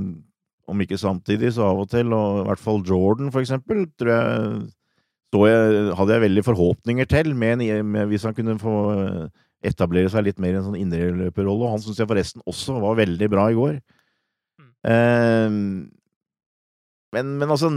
om 0.69 0.81
ikke 0.85 1.01
samtidig, 1.01 1.53
så 1.53 1.65
av 1.65 1.81
og 1.81 1.89
til. 1.89 2.13
Og 2.13 2.43
i 2.43 2.47
hvert 2.47 2.61
fall 2.61 2.85
Jordan, 2.85 3.31
for 3.33 3.41
eksempel, 3.41 3.87
tror 3.97 4.13
jeg, 4.13 4.69
jeg 5.49 5.95
hadde 5.97 6.13
jeg 6.13 6.25
veldig 6.29 6.45
forhåpninger 6.45 7.09
til, 7.09 7.33
med, 7.33 7.57
med, 7.83 8.07
hvis 8.07 8.23
han 8.23 8.37
kunne 8.37 8.59
få 8.61 9.29
etablere 9.65 10.09
seg 10.09 10.25
litt 10.25 10.39
mer 10.39 10.53
i 10.53 10.59
en 10.61 10.67
sånn 10.69 10.77
indreløperrolle. 10.77 11.65
Og 11.65 11.73
han 11.73 11.81
syns 11.81 11.97
jeg 11.97 12.09
forresten 12.09 12.45
også 12.45 12.77
var 12.81 13.01
veldig 13.01 13.29
bra 13.33 13.49
i 13.49 13.57
går. 13.57 13.79
Mm. 14.85 14.91
Eh, 14.93 15.49
men, 17.15 17.31
men, 17.41 17.49
altså 17.49 17.69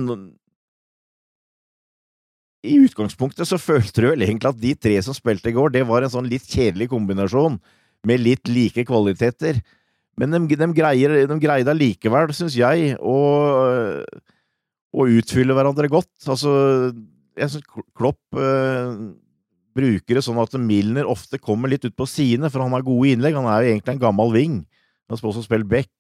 I 2.63 2.75
utgangspunktet 2.85 3.49
så 3.49 3.59
følte 3.59 4.05
du 4.05 4.11
vel 4.11 4.25
egentlig 4.27 4.53
at 4.53 4.61
de 4.61 4.75
tre 4.77 4.99
som 5.03 5.17
spilte 5.17 5.51
i 5.51 5.57
går, 5.57 5.73
det 5.75 5.87
var 5.89 6.05
en 6.05 6.13
sånn 6.13 6.29
litt 6.31 6.47
kjedelig 6.47 6.91
kombinasjon 6.93 7.57
med 8.07 8.23
litt 8.23 8.51
like 8.51 8.85
kvaliteter. 8.87 9.63
Men 10.21 10.35
de, 10.35 10.59
de, 10.61 10.69
greier, 10.77 11.15
de 11.27 11.39
greide 11.41 11.73
allikevel, 11.73 12.35
syns 12.37 12.55
jeg, 12.59 12.95
å, 13.01 13.17
å 14.93 15.09
utfylle 15.17 15.57
hverandre 15.57 15.89
godt. 15.91 16.13
Altså, 16.29 16.53
jeg 17.41 17.55
syns 17.55 17.67
Klopp 17.97 18.37
eh, 18.37 18.93
bruker 19.73 20.19
det 20.19 20.25
sånn 20.27 20.41
at 20.43 20.55
Milner 20.61 21.09
ofte 21.09 21.41
kommer 21.41 21.73
litt 21.73 21.87
ut 21.89 21.97
på 21.97 22.09
sidene, 22.11 22.51
for 22.53 22.65
han 22.65 22.75
har 22.77 22.85
gode 22.87 23.15
innlegg. 23.15 23.39
Han 23.39 23.49
er 23.49 23.65
jo 23.65 23.73
egentlig 23.73 23.97
en 23.97 24.05
gammel 24.05 24.35
wing. 24.35 24.61
Han 25.09 25.17
har 25.17 25.33
også 25.33 25.47
spilt 25.47 25.71
back. 25.71 25.91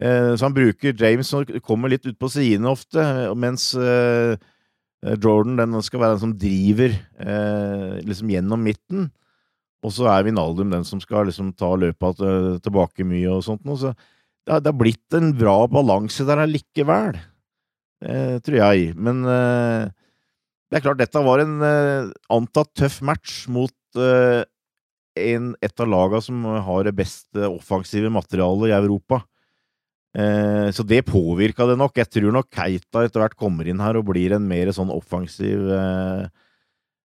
Eh, 0.00 0.34
så 0.36 0.46
han 0.46 0.56
bruker 0.56 0.96
James 0.96 1.28
som 1.28 1.44
kommer 1.64 1.92
litt 1.92 2.06
ut 2.08 2.18
på 2.20 2.30
sidene 2.32 2.70
ofte, 2.72 3.02
mens 3.36 3.72
eh, 3.76 4.38
Jordan 5.18 5.58
den 5.58 5.76
skal 5.84 6.00
være 6.00 6.16
den 6.16 6.22
som 6.22 6.36
driver 6.38 6.94
eh, 6.94 7.98
liksom 8.06 8.32
gjennom 8.32 8.64
midten. 8.64 9.10
Og 9.82 9.92
så 9.92 10.06
er 10.12 10.28
Vinaldum 10.28 10.70
den 10.72 10.86
som 10.86 11.02
skal 11.02 11.26
liksom 11.28 11.50
ta 11.58 11.72
løpet 11.74 12.20
tilbake 12.62 13.04
mye 13.06 13.32
og 13.34 13.42
sånt 13.42 13.64
noe. 13.66 13.80
Så 13.80 13.90
det 14.46 14.54
har, 14.70 14.76
blitt 14.78 15.16
en 15.18 15.32
bra 15.34 15.64
balanse 15.70 16.22
der 16.26 16.44
allikevel, 16.44 17.18
tror 18.46 18.56
jeg. 18.60 18.92
Men 18.94 19.24
det 19.26 20.78
er 20.78 20.84
klart, 20.84 21.00
dette 21.02 21.24
var 21.26 21.42
en 21.42 21.56
antatt 22.30 22.70
tøff 22.78 23.00
match 23.02 23.40
mot 23.50 23.98
en, 23.98 25.50
et 25.58 25.82
av 25.82 25.90
lagene 25.90 26.22
som 26.30 26.46
har 26.46 26.86
det 26.86 26.94
beste 27.02 27.50
offensive 27.50 28.10
materialet 28.14 28.70
i 28.70 28.78
Europa. 28.78 29.24
Uh, 30.12 30.68
så 30.76 30.84
det 30.84 31.06
påvirka 31.08 31.64
det 31.68 31.78
nok. 31.80 31.96
Jeg 31.96 32.10
tror 32.12 32.34
nok 32.36 32.50
Keita 32.52 33.04
etter 33.06 33.22
hvert 33.22 33.38
kommer 33.38 33.68
inn 33.68 33.80
her 33.80 33.96
og 33.96 34.10
blir 34.10 34.34
en 34.36 34.48
mer 34.48 34.72
sånn 34.76 34.92
offensiv 34.92 35.72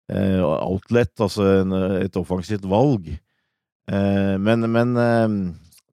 outlet, 0.07 1.11
altså 1.19 1.47
en, 1.65 1.73
et 1.99 2.17
offensivt 2.19 2.63
valg. 2.71 3.09
men, 3.91 4.67
men 4.71 4.93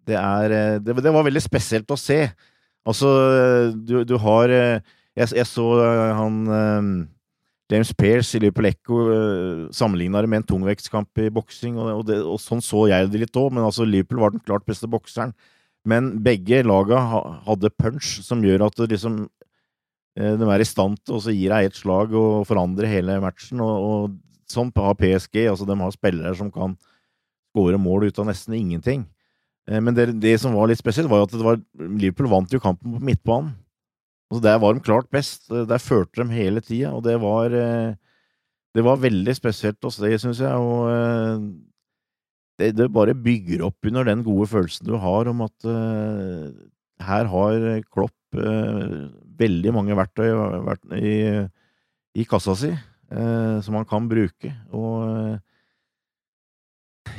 det 0.05 0.17
er 0.19 0.53
det, 0.85 0.93
det, 1.01 1.13
var 1.13 1.25
veldig 1.25 1.41
spesielt 1.41 1.89
å 1.89 1.97
se. 1.97 2.19
Altså, 2.85 3.09
du, 3.73 4.03
du 4.05 4.13
har 4.21 4.53
jeg, 4.53 4.83
jeg, 5.17 5.47
så 5.49 5.65
han 6.13 6.37
James 7.73 7.93
Pearce 7.97 8.37
i 8.37 8.43
Liverpool 8.43 8.69
Echo 8.69 8.99
sammenligna 9.73 10.21
det 10.21 10.29
med 10.29 10.43
en 10.43 10.47
tungvektskamp 10.51 11.23
i 11.23 11.31
boksing, 11.33 11.79
og, 11.81 11.89
og, 12.03 12.13
og, 12.21 12.37
sånn 12.41 12.61
så 12.61 12.85
jeg 12.91 13.09
det 13.09 13.23
litt 13.23 13.39
òg, 13.39 13.49
men 13.55 13.65
altså 13.65 13.87
Liverpool 13.87 14.21
var 14.21 14.35
den 14.35 14.43
klart 14.45 14.67
beste 14.69 14.89
bokseren. 14.89 15.33
Men 15.89 16.13
begge 16.23 16.61
laga 16.63 16.99
hadde 17.47 17.73
punch 17.75 18.19
som 18.23 18.43
gjør 18.45 18.67
at 18.69 18.83
liksom 18.87 19.23
uh, 19.25 20.35
de 20.39 20.47
er 20.47 20.63
i 20.63 20.67
stand 20.67 21.01
til 21.03 21.17
å 21.17 21.33
gi 21.33 21.49
deg 21.51 21.69
ett 21.69 21.79
slag 21.79 22.13
og 22.15 22.45
forandre 22.47 22.89
hele 22.89 23.19
matchen, 23.23 23.63
og, 23.63 23.87
og 23.87 24.51
sånn 24.51 24.71
har 24.77 24.95
PSG. 24.99 25.47
altså 25.51 25.67
De 25.67 25.79
har 25.79 25.95
spillere 25.95 26.35
som 26.39 26.51
kan 26.53 26.77
skåre 27.53 27.81
mål 27.81 28.07
ut 28.07 28.21
av 28.21 28.29
nesten 28.31 28.55
ingenting. 28.57 29.03
Uh, 29.69 29.81
men 29.81 29.95
det, 29.97 30.11
det, 30.23 30.37
som 30.39 30.55
var 30.55 30.71
litt 30.71 30.81
spesielt, 30.81 31.11
var 31.11 31.27
at 31.27 31.35
var, 31.35 31.59
Liverpool 31.79 32.31
vant 32.31 32.53
jo 32.53 32.63
kampen 32.63 32.95
på 32.95 33.03
midtbanen. 33.11 33.53
Altså, 34.33 34.41
der 34.47 34.57
var 34.57 34.73
de 34.73 34.81
klart 34.81 35.11
best. 35.13 35.45
Der 35.49 35.77
førte 35.77 36.23
de 36.23 36.33
hele 36.33 36.61
tida, 36.61 36.89
og 36.89 37.03
det 37.05 37.19
var 37.21 37.53
eh, 37.53 37.93
Det 38.73 38.81
var 38.81 38.97
veldig 38.97 39.35
spesielt 39.37 39.85
å 39.85 39.91
se, 39.93 40.09
syns 40.17 40.39
jeg. 40.41 40.49
Og 40.57 40.87
eh, 40.89 41.43
det, 42.61 42.73
det, 42.77 42.89
bare 42.93 43.15
bygger 43.17 43.65
opp 43.67 43.89
under 43.89 44.05
den 44.07 44.23
gode 44.25 44.47
følelsen 44.51 44.87
du 44.87 44.97
har 45.01 45.29
om 45.31 45.41
at 45.45 45.65
uh, 45.65 46.51
her 47.03 47.29
har 47.31 47.65
Klopp 47.89 48.37
uh, 48.37 49.09
veldig 49.39 49.73
mange 49.73 49.97
verktøy 49.97 50.29
i, 50.99 51.15
i 52.13 52.27
kassa 52.29 52.55
si 52.59 52.69
uh, 52.73 53.57
som 53.65 53.79
han 53.79 53.89
kan 53.89 54.07
bruke. 54.09 54.53
Og 54.69 55.39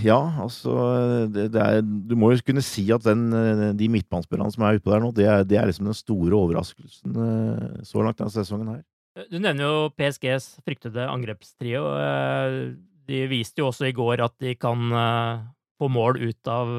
ja, 0.04 0.18
altså 0.42 0.72
det, 1.30 1.50
det 1.54 1.60
er, 1.60 1.82
Du 1.82 2.16
må 2.18 2.32
jo 2.32 2.40
kunne 2.46 2.64
si 2.64 2.86
at 2.92 3.04
den, 3.06 3.28
de 3.78 3.90
midtbanespillerne 3.92 4.54
som 4.54 4.64
er 4.66 4.78
utpå 4.78 4.90
der 4.94 5.02
nå, 5.02 5.12
det 5.14 5.28
er, 5.28 5.44
det 5.46 5.58
er, 5.58 5.68
liksom 5.68 5.90
den 5.90 5.98
store 5.98 6.34
overraskelsen 6.38 7.20
så 7.86 8.02
langt 8.02 8.18
denne 8.22 8.34
sesongen 8.34 8.72
her. 8.72 8.82
Du 9.30 9.38
nevner 9.38 9.62
jo 9.62 9.92
PSGs 9.94 10.56
fryktede 10.66 11.04
angrepstrio. 11.06 11.84
Eh, 13.04 13.12
de 13.12 13.26
viste 13.30 13.62
jo 13.62 13.68
også 13.70 13.90
i 13.90 13.94
går 13.96 14.24
at 14.24 14.34
de 14.42 14.56
kan 14.56 14.88
få 15.74 15.90
mål 15.90 16.20
ut 16.22 16.48
av 16.48 16.70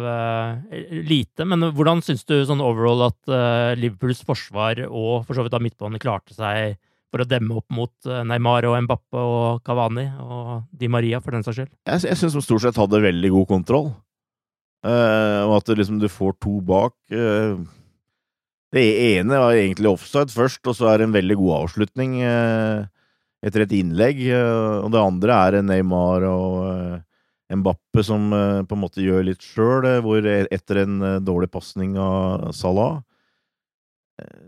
lite. 1.05 1.46
Men 1.46 1.70
hvordan 1.75 2.01
syns 2.05 2.24
du 2.25 2.38
sånn 2.48 2.63
overall 2.63 3.10
at 3.10 3.77
Liverpools 3.77 4.24
forsvar 4.25 4.86
og 4.88 5.25
for 5.27 5.36
så 5.36 5.44
vidt 5.44 5.53
da 5.53 5.60
midtbåndet 5.62 6.03
klarte 6.03 6.34
seg 6.34 6.77
for 7.15 7.24
å 7.24 7.29
demme 7.29 7.55
opp 7.55 7.72
mot 7.72 8.10
eh, 8.10 8.24
Neymar 8.27 8.67
og 8.67 8.75
Mbappe 8.84 9.22
og 9.24 9.62
Cavani 9.63 10.10
og 10.20 10.65
Di 10.75 10.89
Maria, 10.91 11.22
for 11.24 11.32
den 11.32 11.46
saks 11.46 11.62
skyld? 11.62 11.72
Jeg, 11.88 12.03
jeg 12.10 12.20
syns 12.20 12.36
de 12.36 12.44
stort 12.44 12.65
sett 12.65 12.82
hadde 12.82 13.05
veldig 13.05 13.32
god 13.38 13.48
kontroll. 13.53 13.88
Uh, 14.86 15.48
og 15.48 15.55
at 15.62 15.72
liksom, 15.79 15.98
du 15.98 16.05
får 16.12 16.36
to 16.44 16.60
bak. 16.65 16.94
Uh, 17.10 17.63
det 18.75 18.84
ene 19.15 19.39
var 19.39 19.55
egentlig 19.55 19.89
offside 19.89 20.29
først, 20.36 20.60
og 20.67 20.75
så 20.77 20.91
er 20.91 21.00
det 21.00 21.08
en 21.08 21.15
veldig 21.15 21.39
god 21.39 21.53
avslutning 21.63 22.20
uh, 22.22 22.84
etter 23.46 23.66
et 23.66 23.75
innlegg. 23.78 24.22
og 24.34 24.90
det 24.94 25.02
andre 25.02 25.42
er 25.48 25.60
Neymar 25.62 26.25
og 26.30 27.02
Mbappe 27.56 28.02
som 28.04 28.32
på 28.34 28.74
en 28.74 28.82
måte 28.82 29.04
gjør 29.06 29.28
litt 29.28 29.44
sjøl, 29.46 29.86
hvor 30.02 30.25
etter 30.25 30.82
en 30.82 30.96
dårlig 31.22 31.52
pasning 31.54 31.94
av 32.02 32.50
Salah 32.58 33.04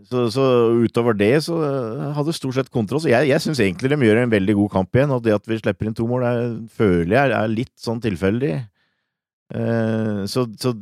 så, 0.08 0.30
så, 0.32 0.44
utover 0.80 1.16
det 1.18 1.34
så 1.44 1.58
eh, 1.60 2.04
hadde 2.16 2.34
stort 2.36 2.56
sett 2.56 2.70
kontroll. 2.72 3.02
Så 3.04 3.10
jeg, 3.12 3.28
jeg 3.28 3.44
syns 3.44 3.60
egentlig 3.60 3.90
de 3.92 4.00
gjør 4.06 4.22
en 4.22 4.32
veldig 4.32 4.56
god 4.62 4.70
kamp 4.78 4.96
igjen, 4.96 5.12
og 5.12 5.24
det 5.24 5.36
at 5.36 5.48
vi 5.50 5.58
slipper 5.60 5.88
inn 5.88 5.96
to 5.96 6.06
mål, 6.08 6.24
er, 6.24 6.46
føler 6.72 7.16
jeg 7.18 7.34
er 7.36 7.52
litt 7.52 7.74
sånn 7.80 8.00
tilfeldig. 8.04 8.54
Eh, 9.58 10.22
så, 10.30 10.46
så 10.60 10.72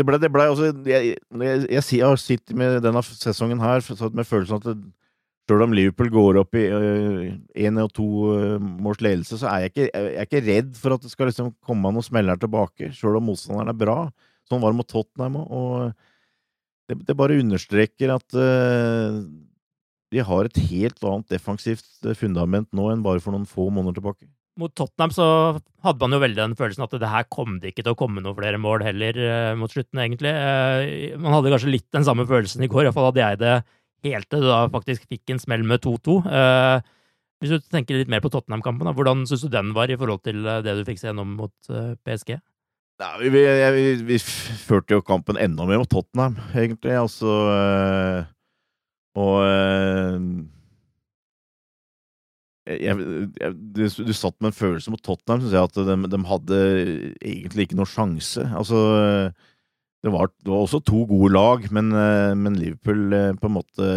det 0.00 0.06
ble, 0.08 0.16
det 0.22 0.30
ble 0.32 0.46
også 0.48 0.70
Jeg, 0.88 1.18
jeg, 1.20 1.66
jeg 1.68 2.06
har 2.06 2.20
sittet 2.20 2.56
med 2.56 2.80
denne 2.84 3.02
sesongen 3.04 3.60
her 3.60 3.84
med 4.16 4.24
følelsen 4.24 4.56
at 4.56 4.68
det, 4.70 4.78
selv 5.50 5.66
om 5.66 5.74
Liverpool 5.74 6.10
går 6.14 6.38
opp 6.44 6.56
i 6.58 6.66
én 7.58 7.78
uh, 7.78 7.84
og 7.84 7.92
to 7.96 8.06
uh, 8.30 8.56
måls 8.60 9.00
ledelse, 9.02 9.40
så 9.40 9.50
er 9.50 9.64
jeg, 9.64 9.72
ikke, 9.72 9.86
jeg 9.90 10.12
er 10.14 10.28
ikke 10.28 10.42
redd 10.46 10.72
for 10.78 10.94
at 10.94 11.02
det 11.02 11.10
skal 11.10 11.30
liksom 11.30 11.50
komme 11.66 11.90
noen 11.90 12.06
smeller 12.06 12.38
tilbake, 12.38 12.92
selv 12.94 13.18
om 13.18 13.26
motstanderen 13.32 13.72
er 13.72 13.80
bra. 13.80 13.98
Sånn 14.46 14.62
var 14.62 14.70
det 14.70 14.78
mot 14.78 14.90
Tottenham 14.90 15.40
òg. 15.40 15.50
Og 15.50 16.90
det, 16.90 17.00
det, 17.08 17.16
bare 17.18 17.38
understreker 17.42 18.14
at 18.14 18.38
uh, 18.38 19.18
de 20.14 20.22
har 20.26 20.46
et 20.46 20.62
helt 20.70 21.10
annet 21.10 21.34
defensivt 21.34 22.12
fundament 22.18 22.70
nå 22.74 22.86
enn 22.92 23.02
bare 23.02 23.22
for 23.22 23.34
noen 23.34 23.48
få 23.48 23.68
måneder 23.74 23.98
tilbake. 23.98 24.30
Mot 24.60 24.72
Tottenham 24.76 25.12
så 25.14 25.26
hadde 25.84 26.02
man 26.02 26.14
jo 26.14 26.20
veldig 26.22 26.38
den 26.38 26.56
følelsen 26.58 26.84
at 26.84 26.94
det 27.00 27.10
her 27.10 27.26
kom 27.32 27.58
det 27.60 27.72
ikke 27.72 27.84
til 27.86 27.94
å 27.94 27.98
komme 27.98 28.22
noen 28.22 28.36
flere 28.36 28.60
mål 28.60 28.84
heller 28.84 29.18
uh, 29.20 29.52
mot 29.58 29.72
slutten, 29.72 30.02
egentlig. 30.02 30.32
Uh, 30.36 31.16
man 31.20 31.36
hadde 31.36 31.52
kanskje 31.54 31.72
litt 31.72 31.88
den 31.96 32.06
samme 32.06 32.26
følelsen 32.28 32.64
i 32.64 32.70
går, 32.70 32.86
iallfall 32.86 33.10
hadde 33.10 33.22
jeg 33.24 33.40
det 33.42 33.54
helt 34.10 34.30
til 34.32 34.44
du 34.44 34.48
da 34.48 34.62
faktisk 34.72 35.04
fikk 35.10 35.34
en 35.34 35.42
smell 35.42 35.64
med 35.68 35.82
2-2. 35.84 36.20
Uh, 36.26 36.78
hvis 37.40 37.54
du 37.56 37.72
tenker 37.72 37.96
litt 37.96 38.12
mer 38.12 38.22
på 38.24 38.30
Tottenham-kampen, 38.32 38.92
hvordan 38.96 39.24
syns 39.28 39.46
du 39.46 39.50
den 39.52 39.72
var 39.76 39.92
i 39.92 39.98
forhold 40.00 40.20
til 40.26 40.44
det 40.44 40.76
du 40.76 40.84
fikk 40.84 41.00
se 41.00 41.08
gjennom 41.08 41.38
mot 41.38 41.70
PSG? 42.04 42.34
Ja, 43.00 43.14
vi, 43.16 43.30
vi, 43.32 43.44
vi, 43.48 43.84
vi, 44.10 44.18
førte 44.60 44.98
jo 44.98 45.04
kampen 45.04 45.40
enda 45.40 45.64
mer 45.64 45.80
mot 45.80 45.88
Tottenham, 45.88 46.36
egentlig. 46.52 46.92
Altså 47.00 47.32
Og 49.16 49.38
jeg, 52.78 53.06
jeg, 53.40 53.54
du, 53.74 53.84
du, 53.88 54.12
satt 54.16 54.36
med 54.38 54.50
en 54.50 54.56
følelse 54.56 54.92
mot 54.92 55.02
Tottenham, 55.02 55.42
syns 55.42 55.54
jeg, 55.56 55.70
at 55.70 55.78
de, 55.88 55.96
de, 56.12 56.20
hadde 56.28 56.58
egentlig 57.18 57.66
ikke 57.66 57.78
noe 57.80 57.88
sjanse. 57.88 58.44
Altså, 58.56 58.80
det 60.04 60.12
var, 60.14 60.30
det 60.40 60.52
var, 60.52 60.62
også 60.64 60.82
to 60.86 61.02
gode 61.08 61.32
lag, 61.34 61.66
men, 61.74 61.90
men, 62.40 62.58
Liverpool 62.58 63.16
eh, 63.16 63.32
på 63.36 63.50
en 63.50 63.56
måte 63.58 63.88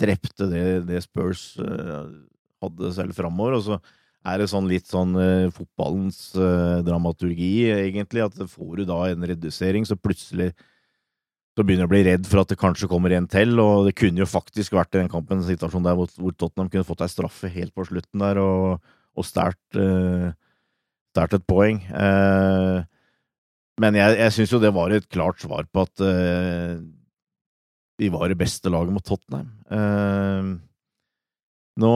drepte 0.00 0.50
det, 0.50 0.64
det 0.88 1.00
Spurs 1.06 1.54
eh, 1.62 2.10
hadde 2.64 2.92
selv 2.96 3.16
framover. 3.16 3.56
Og 3.56 3.64
så 3.68 3.80
er 4.26 4.42
det 4.42 4.50
sånn 4.50 4.66
litt 4.68 4.88
sånn 4.90 5.14
fotballens 5.54 6.32
dramaturgi, 6.82 7.68
egentlig, 7.70 8.24
at 8.26 8.40
får 8.50 8.80
du 8.80 8.88
da 8.88 9.04
en 9.12 9.28
redusering, 9.30 9.86
så 9.86 9.94
plutselig 9.94 10.50
så 11.56 11.64
begynner 11.64 11.86
jeg 11.86 11.88
å 11.88 11.92
bli 11.94 12.02
redd 12.04 12.26
for 12.28 12.42
at 12.42 12.50
det 12.52 12.58
kanskje 12.60 12.88
kommer 12.90 13.14
en 13.16 13.26
til, 13.32 13.54
og 13.62 13.86
det 13.86 13.94
kunne 13.96 14.20
jo 14.20 14.28
faktisk 14.28 14.74
vært 14.76 14.92
i 14.92 15.00
den 15.00 15.08
kampen 15.08 15.40
en 15.40 15.46
situasjon 15.46 15.86
der 15.86 15.96
hvor, 15.96 16.10
Tottenham 16.36 16.68
kunne 16.68 16.84
fått 16.84 17.00
ei 17.06 17.08
straffe 17.08 17.48
helt 17.48 17.72
på 17.72 17.86
slutten 17.88 18.20
der 18.20 18.40
og, 18.42 18.82
og 19.16 19.24
stært 19.24 19.80
uh, 19.80 20.34
et 21.16 21.46
poeng. 21.48 21.80
Eh, 21.80 22.82
men 23.80 23.96
jeg, 23.96 24.16
jeg 24.20 24.34
syns 24.36 24.52
jo 24.52 24.60
det 24.60 24.74
var 24.76 24.92
et 24.92 25.08
klart 25.08 25.40
svar 25.40 25.64
på 25.72 25.86
at 25.86 26.02
eh, 26.04 26.76
vi 27.96 28.10
var 28.12 28.28
det 28.28 28.36
beste 28.36 28.68
laget 28.68 28.92
mot 28.92 29.04
Tottenham. 29.04 29.48
Uh, 29.72 30.60
nå 31.80 31.94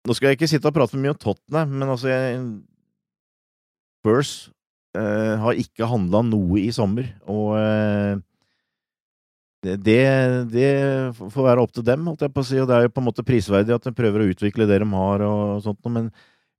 Nå 0.00 0.14
skal 0.16 0.30
jeg 0.30 0.38
ikke 0.38 0.48
sitte 0.48 0.66
og 0.66 0.74
prate 0.74 0.94
for 0.94 1.02
mye 1.02 1.12
om 1.12 1.18
Tottenham, 1.20 1.74
men 1.76 1.92
altså 1.92 2.08
jeg, 2.08 2.38
Spurs 4.00 4.32
uh, 4.98 5.36
har 5.44 5.60
ikke 5.60 5.88
handla 5.90 6.22
noe 6.26 6.60
i 6.62 6.70
sommer, 6.74 7.08
og 7.30 7.54
uh, 7.58 8.18
det, 9.60 9.76
det, 10.48 10.68
får 11.18 11.44
være 11.44 11.60
opp 11.60 11.74
til 11.76 11.84
dem, 11.84 12.06
holdt 12.08 12.24
jeg 12.24 12.32
på 12.32 12.40
å 12.40 12.48
si, 12.48 12.60
og 12.62 12.68
det 12.70 12.78
er 12.78 12.86
jo 12.86 12.92
på 12.94 13.02
en 13.02 13.08
måte 13.10 13.24
prisverdig 13.26 13.74
at 13.76 13.84
de 13.84 13.92
prøver 13.96 14.24
å 14.24 14.30
utvikle 14.32 14.64
det 14.68 14.78
de 14.80 14.88
har 14.94 15.24
og 15.26 15.60
sånt, 15.66 15.82
men 15.92 16.08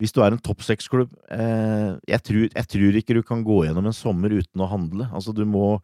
hvis 0.01 0.13
du 0.13 0.21
er 0.21 0.33
en 0.33 0.41
topp 0.41 0.61
seks-klubb 0.65 1.09
uh, 1.29 1.97
jeg, 2.09 2.21
jeg, 2.53 2.67
tror 2.73 2.99
ikke 2.99 3.17
du 3.17 3.23
kan 3.25 3.43
gå 3.45 3.63
gjennom 3.67 3.89
en 3.89 3.95
sommer 3.95 4.33
uten 4.33 4.63
å 4.63 4.69
handle. 4.69 5.09
Altså, 5.13 5.33
du 5.33 5.43
må 5.45 5.75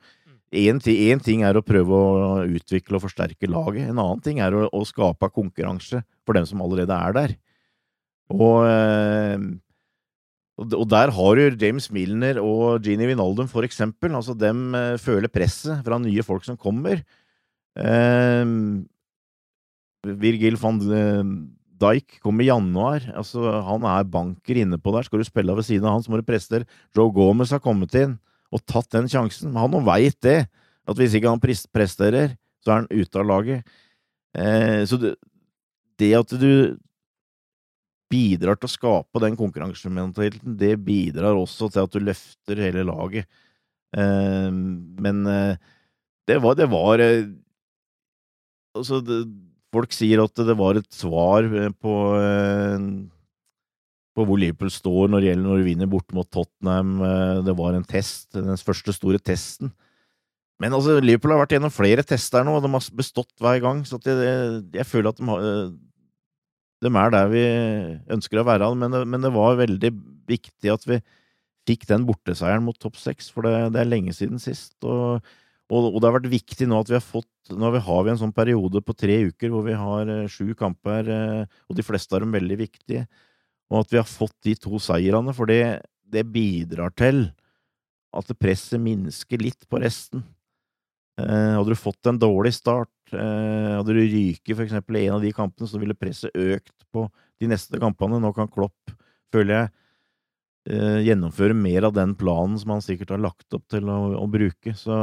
Én 0.48 0.78
ting 0.80 1.42
er 1.44 1.58
å 1.60 1.66
prøve 1.66 1.92
å 1.92 2.28
utvikle 2.48 2.96
og 2.96 3.02
forsterke 3.04 3.50
laget, 3.52 3.90
en 3.90 3.98
annen 4.00 4.22
ting 4.24 4.38
er 4.40 4.56
å, 4.56 4.62
å 4.72 4.86
skape 4.88 5.28
konkurranse 5.36 6.00
for 6.24 6.38
dem 6.38 6.46
som 6.48 6.62
allerede 6.64 6.96
er 6.96 7.16
der. 7.18 7.34
Og 8.32 8.64
og 10.58 10.86
der 10.90 11.12
har 11.14 11.38
du 11.38 11.58
James 11.62 11.92
Milner 11.94 12.40
og 12.42 12.82
Gini 12.86 13.06
Vinaldum, 13.06 13.48
for 13.50 13.66
eksempel. 13.68 14.16
Altså, 14.18 14.34
dem 14.34 14.74
eh, 14.74 14.98
føler 14.98 15.30
presset 15.30 15.84
fra 15.86 16.00
nye 16.02 16.26
folk 16.26 16.48
som 16.48 16.58
kommer. 16.58 17.04
Eh, 17.78 18.46
Virgil 20.18 20.58
van 20.62 20.82
Dijk 21.78 22.18
kom 22.24 22.42
i 22.42 22.50
januar. 22.50 23.06
Altså, 23.14 23.44
han 23.68 23.86
er 23.86 24.10
banker 24.10 24.64
inne 24.64 24.80
på 24.82 24.94
der. 24.96 25.06
Skal 25.06 25.22
du 25.22 25.28
spille 25.28 25.56
ved 25.56 25.68
siden 25.68 25.86
av 25.86 25.98
han, 25.98 26.06
så 26.06 26.12
må 26.12 26.22
du 26.22 26.26
prestere. 26.26 26.68
Joe 26.96 27.14
Gomez 27.14 27.54
har 27.54 27.62
kommet 27.64 27.94
inn 27.98 28.18
og 28.54 28.64
tatt 28.66 28.90
den 28.96 29.10
sjansen. 29.12 29.56
Han 29.60 29.78
veit 29.86 30.18
det, 30.26 30.48
at 30.88 31.00
hvis 31.00 31.18
ikke 31.18 31.34
han 31.36 31.44
presterer, 31.44 32.34
så 32.64 32.72
er 32.72 32.82
han 32.82 32.90
ute 32.90 33.22
av 33.22 33.28
laget. 33.28 33.78
Eh, 34.38 34.84
så 34.90 35.00
det, 35.02 35.16
det 36.00 36.14
at 36.18 36.34
du 36.34 36.78
bidrar 38.12 38.58
til 38.60 38.70
å 38.70 38.74
skape 38.74 39.22
den 39.24 39.36
konkurransementaliteten. 39.40 40.56
Det 40.60 40.76
bidrar 40.84 41.38
også 41.38 41.70
til 41.72 41.84
at 41.84 41.94
du 41.94 42.04
løfter 42.04 42.62
hele 42.64 42.86
laget. 42.88 43.28
Eh, 43.96 44.52
men 44.52 45.28
eh, 45.32 45.60
det 46.28 46.40
var, 46.44 46.58
det 46.60 46.70
var 46.72 47.04
eh, 47.04 47.28
Altså, 48.78 49.00
det, 49.02 49.24
folk 49.74 49.94
sier 49.96 50.22
at 50.22 50.38
det 50.46 50.54
var 50.54 50.78
et 50.78 50.92
svar 50.94 51.48
på 51.82 51.94
på 54.18 54.26
hvor 54.26 54.38
Liverpool 54.38 54.70
står 54.70 55.10
når 55.10 55.24
det 55.24 55.30
gjelder 55.32 55.48
når 55.48 55.58
de 55.58 55.66
vinner 55.66 55.90
borte 55.90 56.14
mot 56.14 56.30
Tottenham. 56.30 56.92
Det 57.46 57.56
var 57.58 57.74
en 57.74 57.88
test, 57.90 58.28
den 58.36 58.62
første 58.62 58.94
store 58.94 59.18
testen. 59.18 59.72
Men 60.62 60.78
altså, 60.78 61.00
Liverpool 61.02 61.34
har 61.34 61.42
vært 61.42 61.56
gjennom 61.56 61.74
flere 61.74 62.06
tester 62.06 62.46
nå, 62.46 62.54
og 62.58 62.68
de 62.68 62.72
har 62.74 62.86
bestått 63.02 63.34
hver 63.42 63.64
gang. 63.66 63.82
Så 63.86 63.98
jeg, 64.06 64.62
jeg 64.78 64.88
føler 64.90 65.10
at 65.10 65.22
de 65.22 65.30
har, 65.30 65.50
de 66.84 66.92
er 66.92 67.14
der 67.14 67.30
vi 67.32 67.44
ønsker 68.14 68.42
å 68.42 68.48
være, 68.48 68.70
men 68.78 68.94
det, 68.94 69.02
men 69.10 69.24
det 69.24 69.34
var 69.34 69.58
veldig 69.60 69.92
viktig 70.30 70.74
at 70.74 70.86
vi 70.90 71.00
fikk 71.68 71.88
den 71.90 72.06
borteseieren 72.08 72.64
mot 72.64 72.78
topp 72.80 73.00
seks, 73.00 73.32
for 73.34 73.48
det, 73.48 73.54
det, 73.76 73.82
er 73.82 73.90
lenge 73.90 74.14
siden 74.16 74.40
sist. 74.42 74.76
Og, 74.86 75.24
og, 75.68 75.90
og, 75.90 75.98
det 76.00 76.08
har 76.08 76.16
vært 76.20 76.30
viktig 76.32 76.68
nå 76.70 76.80
at 76.80 76.92
vi 76.92 77.00
har 77.00 77.04
fått 77.04 77.32
Nå 77.48 77.70
har 77.72 78.02
vi 78.04 78.12
en 78.12 78.20
sånn 78.20 78.34
periode 78.36 78.82
på 78.84 78.92
tre 78.92 79.22
uker 79.30 79.54
hvor 79.54 79.62
vi 79.64 79.76
har 79.80 80.10
eh, 80.12 80.26
sju 80.28 80.52
kamper, 80.60 81.08
eh, 81.08 81.60
og 81.72 81.78
de 81.78 81.86
fleste 81.88 82.12
av 82.12 82.26
dem 82.26 82.34
veldig 82.36 82.58
viktige, 82.60 83.06
og 83.72 83.86
at 83.86 83.94
vi 83.94 84.02
har 84.02 84.10
fått 84.10 84.36
de 84.44 84.56
to 84.60 84.82
seirene, 84.84 85.32
for 85.32 85.48
det, 85.48 85.80
det 86.04 86.26
bidrar 86.28 86.92
til 86.92 87.30
at 88.12 88.34
presset 88.36 88.84
minsker 88.84 89.40
litt 89.40 89.64
på 89.72 89.80
resten. 89.80 90.26
Eh, 91.18 91.54
hadde 91.58 91.74
du 91.74 91.80
fått 91.80 92.06
en 92.06 92.20
dårlig 92.22 92.54
start, 92.54 92.94
eh, 93.12 93.74
hadde 93.74 93.94
du 93.96 94.04
ryket 94.04 94.60
eksempel 94.62 95.00
i 95.00 95.08
en 95.08 95.16
av 95.16 95.24
de 95.26 95.32
kampene, 95.34 95.66
så 95.70 95.80
ville 95.82 95.98
presset 95.98 96.36
økt 96.38 96.86
på 96.94 97.08
de 97.42 97.50
neste 97.50 97.80
kampene. 97.82 98.20
Nå 98.22 98.34
kan 98.36 98.50
Klopp, 98.54 98.94
føler 99.34 99.54
jeg, 99.56 99.72
eh, 100.70 101.00
gjennomføre 101.08 101.56
mer 101.58 101.90
av 101.90 101.96
den 101.98 102.14
planen 102.16 102.60
som 102.60 102.76
han 102.76 102.86
sikkert 102.86 103.16
har 103.16 103.24
lagt 103.24 103.52
opp 103.52 103.66
til 103.68 103.90
å, 103.90 104.14
å 104.22 104.28
bruke. 104.30 104.76
Så 104.78 104.94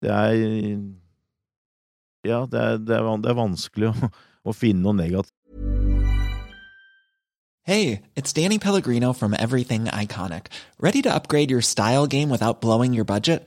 det 0.00 0.10
er 0.10 0.80
Ja, 2.26 2.46
det 2.46 2.58
er, 2.58 2.78
det 2.78 2.96
er, 2.96 3.04
det 3.22 3.30
er 3.30 3.36
vanskelig 3.38 3.92
å, 3.92 4.10
å 4.48 4.52
finne 4.56 4.82
noe 4.82 4.96
negativt. 4.96 5.32
Hey, 7.62 8.02
it's 8.16 8.32
Danny 8.32 8.58
Pellegrino 8.58 9.12
from 9.12 9.34
Everything 9.34 9.84
Iconic. 9.92 10.46
Ready 10.80 11.02
to 11.02 11.14
upgrade 11.14 11.50
your 11.50 11.60
style 11.60 12.06
game 12.06 12.30
without 12.30 12.62
blowing 12.62 12.94
your 12.94 13.04
budget? 13.04 13.46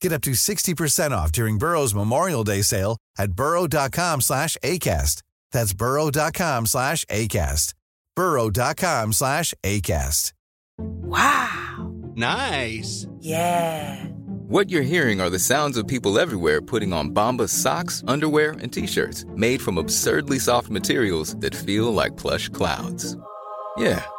Get 0.00 0.12
up 0.12 0.22
to 0.22 0.32
60% 0.32 1.10
off 1.10 1.32
during 1.32 1.58
Burrow's 1.58 1.94
Memorial 1.94 2.44
Day 2.44 2.62
sale 2.62 2.96
at 3.18 3.32
burrow.com 3.32 4.20
slash 4.20 4.56
ACAST. 4.62 5.22
That's 5.52 5.72
burrow.com 5.72 6.66
slash 6.66 7.04
ACAST. 7.06 7.74
burrow.com 8.14 9.12
slash 9.12 9.54
ACAST. 9.62 10.32
Wow. 10.78 11.94
Nice. 12.14 13.06
Yeah. 13.20 14.04
What 14.48 14.70
you're 14.70 14.82
hearing 14.82 15.20
are 15.20 15.30
the 15.30 15.38
sounds 15.38 15.76
of 15.76 15.88
people 15.88 16.18
everywhere 16.18 16.60
putting 16.60 16.92
on 16.92 17.10
Bombas 17.10 17.48
socks, 17.48 18.04
underwear, 18.06 18.52
and 18.52 18.72
t-shirts 18.72 19.24
made 19.34 19.60
from 19.60 19.76
absurdly 19.78 20.38
soft 20.38 20.70
materials 20.70 21.36
that 21.38 21.54
feel 21.54 21.92
like 21.92 22.16
plush 22.16 22.48
clouds. 22.50 23.16
Yeah, 23.76 24.04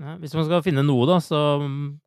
Hvis 0.00 0.32
man 0.32 0.46
skal 0.46 0.62
finne 0.64 0.82
noe, 0.86 1.04
da, 1.04 1.18
så 1.20 1.38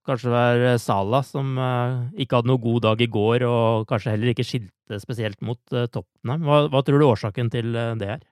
kanskje 0.08 0.32
det 0.32 0.34
var 0.34 0.78
Sala 0.82 1.20
som 1.26 1.54
eh, 1.62 2.24
ikke 2.24 2.40
hadde 2.40 2.50
noe 2.50 2.62
god 2.62 2.86
dag 2.88 3.02
i 3.06 3.10
går, 3.12 3.46
og 3.46 3.86
kanskje 3.90 4.16
heller 4.16 4.32
ikke 4.32 4.46
skilte 4.48 4.98
spesielt 5.02 5.38
mot 5.46 5.60
uh, 5.76 5.86
Tottenham. 5.86 6.48
Hva, 6.48 6.64
hva 6.74 6.82
tror 6.86 6.98
du 6.98 7.06
årsaken 7.06 7.52
til 7.54 7.78
eh, 7.78 7.92
det 8.02 8.10
er? 8.16 8.24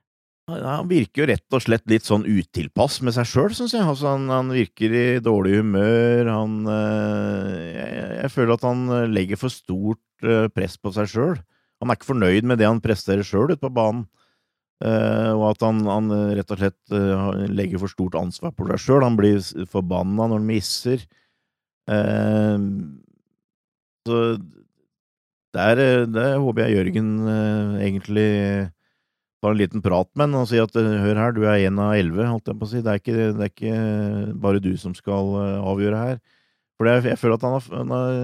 Han 0.50 0.88
virker 0.90 1.22
jo 1.22 1.28
rett 1.30 1.54
og 1.54 1.62
slett 1.62 1.86
litt 1.86 2.08
sånn 2.08 2.26
utilpass 2.26 2.98
med 3.06 3.14
seg 3.14 3.28
sjøl, 3.30 3.52
syns 3.54 3.76
jeg. 3.76 3.86
Altså, 3.86 4.10
han, 4.16 4.26
han, 4.32 4.50
virker 4.50 4.96
i 4.98 5.04
dårlig 5.22 5.60
humør. 5.60 6.32
Han 6.34 6.56
jeg, 6.66 7.92
jeg, 8.18 8.32
føler 8.34 8.56
at 8.56 8.66
han 8.66 8.82
legger 9.14 9.38
for 9.38 9.54
stort 9.54 10.26
press 10.56 10.74
på 10.82 10.90
seg 10.98 11.12
sjøl. 11.14 11.38
Han 11.78 11.94
er 11.94 12.00
ikke 12.00 12.10
fornøyd 12.10 12.50
med 12.50 12.58
det 12.58 12.66
han 12.66 12.82
presterer 12.82 13.22
sjøl 13.26 13.54
ute 13.54 13.62
på 13.62 13.70
banen. 13.70 14.02
Uh, 14.82 15.30
og 15.36 15.44
at 15.52 15.62
han, 15.62 15.84
han, 15.86 16.10
rett 16.34 16.50
og 16.50 16.58
slett 16.58 16.94
uh, 16.96 17.44
legger 17.46 17.78
for 17.78 17.92
stort 17.92 18.16
ansvar 18.18 18.50
på 18.56 18.66
seg 18.66 18.80
sjøl. 18.82 19.04
Han 19.06 19.18
blir 19.18 19.38
forbanna 19.70 20.26
når 20.26 20.40
han 20.40 20.48
misser. 20.48 21.04
Uh, 21.86 22.58
så 24.08 24.18
der, 25.54 25.82
der, 26.10 26.38
håper 26.42 26.64
jeg 26.64 26.78
Jørgen 26.80 27.10
egentlig 27.84 28.30
tar 29.42 29.52
en 29.52 29.60
liten 29.60 29.82
prat 29.84 30.08
med 30.16 30.30
han 30.30 30.40
og 30.40 30.48
sier 30.48 30.64
at 30.64 30.74
hør 30.74 31.20
her, 31.20 31.34
du 31.36 31.42
er 31.44 31.66
én 31.68 31.78
av 31.82 31.92
elleve, 31.98 32.24
holdt 32.30 32.48
jeg 32.48 32.58
på 32.58 32.66
å 32.66 32.70
si. 32.70 32.80
Det 32.82 32.90
er 32.90 33.02
ikke, 33.02 33.28
det 33.36 33.46
er 33.46 33.52
ikke 33.52 33.76
bare 34.42 34.62
du 34.64 34.72
som 34.80 34.96
skal 34.96 35.36
avgjøre 35.60 36.00
her. 36.00 36.18
For 36.80 36.88
jeg, 36.88 37.04
jeg 37.12 37.20
føler 37.20 37.36
at 37.36 37.46
han 37.46 37.58
har, 37.58 37.68
han 37.76 37.94
har 37.94 38.16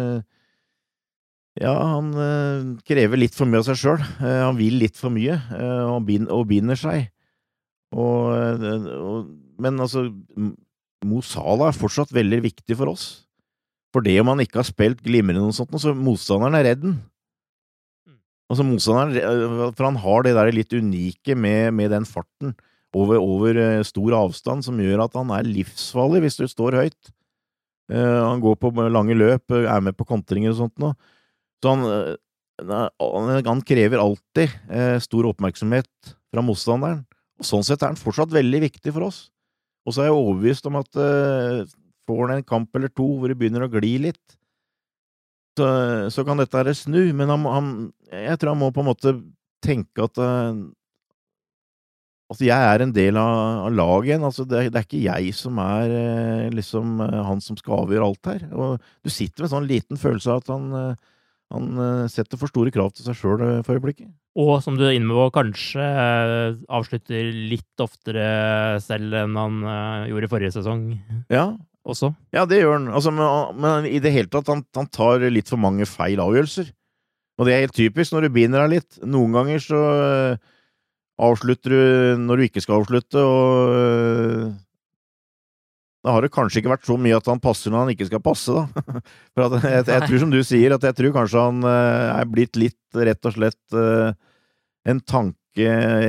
ja, 1.58 1.74
han 1.74 2.12
øh, 2.14 2.66
krever 2.86 3.18
litt 3.18 3.34
for 3.34 3.50
mye 3.50 3.62
av 3.62 3.66
seg 3.66 3.78
sjøl. 3.80 4.02
Uh, 4.20 4.44
han 4.46 4.58
vil 4.58 4.78
litt 4.78 4.98
for 4.98 5.10
mye, 5.14 5.38
uh, 5.50 5.90
og, 5.96 6.04
bind, 6.06 6.28
og, 6.30 6.44
binder 6.50 6.78
seg. 6.78 7.08
Og, 7.96 8.36
og, 8.94 9.30
men 9.58 9.80
altså, 9.80 10.04
Mo 11.08 11.22
Salah 11.24 11.70
er 11.70 11.78
fortsatt 11.78 12.12
veldig 12.14 12.42
viktig 12.44 12.76
for 12.78 12.92
oss. 12.92 13.06
For 13.94 14.04
det 14.04 14.18
om 14.20 14.28
han 14.30 14.42
ikke 14.44 14.60
har 14.60 14.68
spilt 14.68 15.00
glimrende 15.02 15.46
noe 15.46 15.56
sånt, 15.56 15.72
så 15.80 15.94
motstanderen 15.96 16.58
er 16.58 16.66
redd 16.68 16.82
den. 16.84 16.98
Altså, 18.52 18.66
motstanderen 18.68 19.72
For 19.72 19.88
han 19.88 20.00
har 20.04 20.26
det 20.26 20.34
der 20.36 20.52
litt 20.52 20.76
unike 20.76 21.34
med, 21.34 21.72
med 21.80 21.94
den 21.96 22.06
farten 22.08 22.52
over, 22.92 23.16
over, 23.16 23.58
stor 23.88 24.18
avstand 24.20 24.66
som 24.68 24.78
gjør 24.80 25.06
at 25.06 25.16
han 25.16 25.32
er 25.32 25.48
livsfarlig 25.48 26.22
hvis 26.26 26.38
du 26.38 26.44
står 26.48 26.76
høyt. 26.76 27.14
han 27.88 28.44
går 28.44 28.60
på 28.60 28.70
lange 28.92 29.16
løp, 29.16 29.48
er 29.56 29.80
med 29.80 29.96
på 29.96 30.06
kontringer 30.08 30.52
og 30.52 30.60
sånt 30.60 30.76
noe. 30.84 30.96
Så 31.62 31.74
han, 31.74 31.84
eh, 32.62 33.42
han 33.46 33.62
krever 33.66 34.02
alltid 34.02 34.54
eh, 34.70 34.98
stor 35.02 35.30
oppmerksomhet 35.32 36.14
fra 36.32 36.44
motstanderen, 36.44 37.04
og 37.38 37.46
sånn 37.46 37.66
sett 37.66 37.82
er 37.82 37.92
han 37.92 38.00
fortsatt 38.00 38.34
veldig 38.34 38.62
viktig 38.68 38.94
for 38.94 39.08
oss. 39.08 39.28
Og 39.86 39.94
så 39.94 40.04
er 40.04 40.10
jeg 40.10 40.18
overbevist 40.18 40.66
om 40.70 40.78
at 40.80 40.98
eh, 41.00 41.62
får 42.08 42.24
han 42.24 42.38
en 42.38 42.48
kamp 42.48 42.74
eller 42.76 42.92
to 42.92 43.06
hvor 43.18 43.30
det 43.30 43.38
begynner 43.40 43.66
å 43.66 43.72
gli 43.72 43.96
litt, 44.08 44.24
så, 45.58 45.66
så 46.14 46.22
kan 46.22 46.38
dette 46.38 46.54
her 46.54 46.70
snu, 46.76 47.00
men 47.18 47.32
han, 47.32 47.46
han, 47.50 47.70
jeg 48.14 48.38
tror 48.38 48.54
han 48.54 48.60
må 48.60 48.68
på 48.70 48.84
en 48.84 48.92
måte 48.92 49.16
tenke 49.64 50.06
at 50.06 50.20
Altså, 52.28 52.44
jeg 52.44 52.60
er 52.60 52.82
en 52.84 52.90
del 52.92 53.16
av, 53.16 53.62
av 53.64 53.70
laget 53.72 54.10
igjen. 54.10 54.24
Altså, 54.28 54.44
det, 54.44 54.58
det, 54.68 54.76
er 54.76 54.84
ikke 54.84 54.98
jeg 55.00 55.30
som 55.32 55.56
er 55.64 56.50
liksom 56.52 56.98
han 57.00 57.40
som 57.40 57.56
skal 57.56 57.86
avgjøre 57.86 58.04
alt 58.04 58.28
her. 58.28 58.42
Og 58.52 58.90
du 59.00 59.08
sitter 59.08 59.40
med 59.40 59.46
en 59.46 59.54
sånn 59.54 59.68
liten 59.70 59.96
følelse 59.96 60.34
av 60.34 60.42
at 60.42 60.50
han 60.52 60.66
han 61.54 61.80
eh, 61.80 62.08
setter 62.12 62.40
for 62.40 62.50
store 62.50 62.72
krav 62.74 62.92
til 62.92 63.06
seg 63.06 63.16
sjøl 63.16 63.44
eh, 63.44 63.60
for 63.64 63.78
øyeblikket. 63.78 64.10
Og 64.38 64.58
som 64.62 64.76
du 64.78 64.84
er 64.86 64.94
inne 64.98 65.14
på, 65.16 65.28
kanskje 65.34 65.80
eh, 65.82 66.58
avslutter 66.68 67.30
litt 67.32 67.82
oftere 67.82 68.26
selv 68.84 69.16
enn 69.22 69.38
han 69.38 69.62
gjorde 70.10 70.28
i 70.28 70.32
forrige 70.34 70.56
sesong. 70.58 70.90
Ja. 71.32 71.50
Også. 71.88 72.10
Ja, 72.36 72.42
det 72.44 72.58
gjør 72.58 72.74
han. 72.74 72.90
Altså, 72.92 73.08
men, 73.14 73.60
men, 73.64 73.86
i 73.88 74.00
det 74.04 74.12
hele 74.12 74.28
tatt, 74.28 74.50
han, 74.52 74.60
han, 74.76 74.90
tar 74.92 75.22
litt 75.32 75.48
for 75.48 75.60
mange 75.62 75.86
feil 75.88 76.20
avgjørelser. 76.20 76.68
Og 77.40 77.48
det 77.48 77.54
er 77.54 77.62
helt 77.64 77.78
typisk 77.78 78.12
når 78.12 78.26
du 78.26 78.34
binder 78.34 78.66
deg 78.66 78.74
litt. 78.74 78.98
Noen 79.08 79.32
ganger 79.38 79.62
så 79.62 79.80
avslutter 81.16 81.72
du 81.72 82.20
når 82.26 82.36
du 82.42 82.44
ikke 82.44 82.60
skal 82.60 82.82
avslutte, 82.82 83.22
og 83.24 84.50
da 86.08 86.14
har 86.16 86.24
det 86.24 86.32
kanskje 86.32 86.62
ikke 86.62 86.72
vært 86.72 86.86
så 86.88 86.96
mye 86.96 87.16
at 87.18 87.26
han 87.28 87.40
passer 87.42 87.72
når 87.72 87.82
han 87.84 87.90
ikke 87.92 88.06
skal 88.08 88.22
passe, 88.24 88.54
da. 88.54 88.84
For 89.36 89.44
jeg, 89.44 89.64
jeg, 89.74 89.84
jeg, 89.92 90.04
tror 90.06 90.22
som 90.22 90.30
du 90.32 90.38
sier, 90.46 90.74
at 90.74 90.86
jeg 90.88 90.96
tror 90.96 91.16
kanskje 91.18 91.42
han 91.42 91.58
uh, 91.66 92.14
er 92.14 92.30
blitt 92.32 92.56
litt, 92.56 92.78
rett 92.96 93.28
og 93.28 93.34
slett, 93.34 93.60
uh, 93.76 94.14
en 94.88 95.02
tanke 95.04 95.34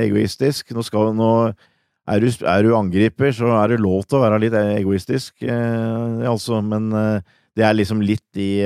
egoistisk. 0.00 0.72
Nå, 0.72 0.84
skal, 0.86 1.12
nå 1.18 1.32
er, 1.50 2.22
du, 2.22 2.30
er, 2.30 2.64
du, 2.64 2.72
angriper, 2.78 3.34
så 3.36 3.52
er 3.58 3.74
det 3.74 3.82
lov 3.82 4.06
til 4.06 4.20
å 4.20 4.22
være 4.24 4.40
litt 4.46 4.56
egoistisk, 4.56 5.44
uh, 5.44 6.24
altså. 6.30 6.62
Men 6.64 6.88
det 6.94 7.66
er 7.66 7.76
liksom 7.76 8.00
litt 8.00 8.40
i 8.40 8.64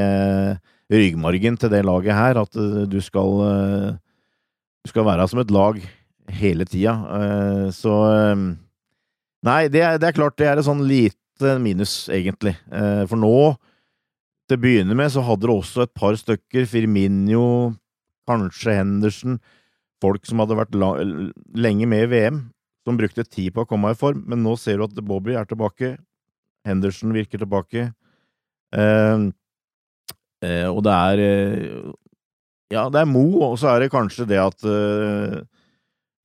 ryggmargen 0.92 1.58
til 1.58 1.72
det 1.72 1.82
laget 1.88 2.14
her, 2.14 2.38
at 2.44 2.54
du 2.86 3.00
skal 3.02 3.40
Du 4.84 4.90
skal 4.92 5.06
være 5.08 5.24
som 5.26 5.40
et 5.40 5.50
lag 5.50 5.80
hele 6.38 6.66
tida. 6.68 6.92
så 7.72 7.96
Nei, 9.44 9.68
det 9.68 9.80
er, 9.80 9.98
det 10.00 10.08
er, 10.08 10.16
klart 10.16 10.36
det 10.40 10.46
er 10.48 10.60
et 10.60 10.64
sånn 10.68 10.84
lite 10.84 11.16
Eh, 11.16 11.23
minus, 11.40 12.08
egentlig. 12.08 12.56
Eh, 12.72 13.04
for 13.06 13.16
nå, 13.16 13.56
til 14.48 14.58
å 14.58 14.60
begynne 14.60 14.94
med, 14.94 15.10
så 15.10 15.22
hadde 15.24 15.46
det 15.46 15.54
også 15.54 15.82
et 15.84 15.94
par 15.94 16.14
stykker, 16.16 16.66
Firminio, 16.66 17.74
kanskje 18.28 18.78
Henderson, 18.78 19.40
folk 20.02 20.24
som 20.26 20.38
hadde 20.38 20.58
vært 20.58 20.74
lenge 21.54 21.86
med 21.86 22.04
i 22.04 22.10
VM, 22.12 22.50
som 22.84 22.96
brukte 22.96 23.24
tid 23.24 23.54
på 23.54 23.64
å 23.64 23.68
komme 23.68 23.92
i 23.92 23.98
form, 23.98 24.24
men 24.28 24.42
nå 24.44 24.56
ser 24.60 24.78
du 24.78 24.84
at 24.84 25.04
Bobby 25.04 25.34
er 25.34 25.44
tilbake, 25.48 25.96
Henderson 26.64 27.12
virker 27.12 27.40
tilbake, 27.40 27.92
eh, 28.74 29.28
eh, 30.44 30.68
og 30.68 30.82
det 30.84 30.92
er 30.92 31.94
Ja, 32.72 32.88
det 32.90 33.02
er 33.02 33.06
Mo, 33.06 33.42
og 33.44 33.58
så 33.60 33.68
er 33.70 33.80
det 33.80 33.92
kanskje 33.92 34.26
det 34.26 34.38
at 34.40 34.64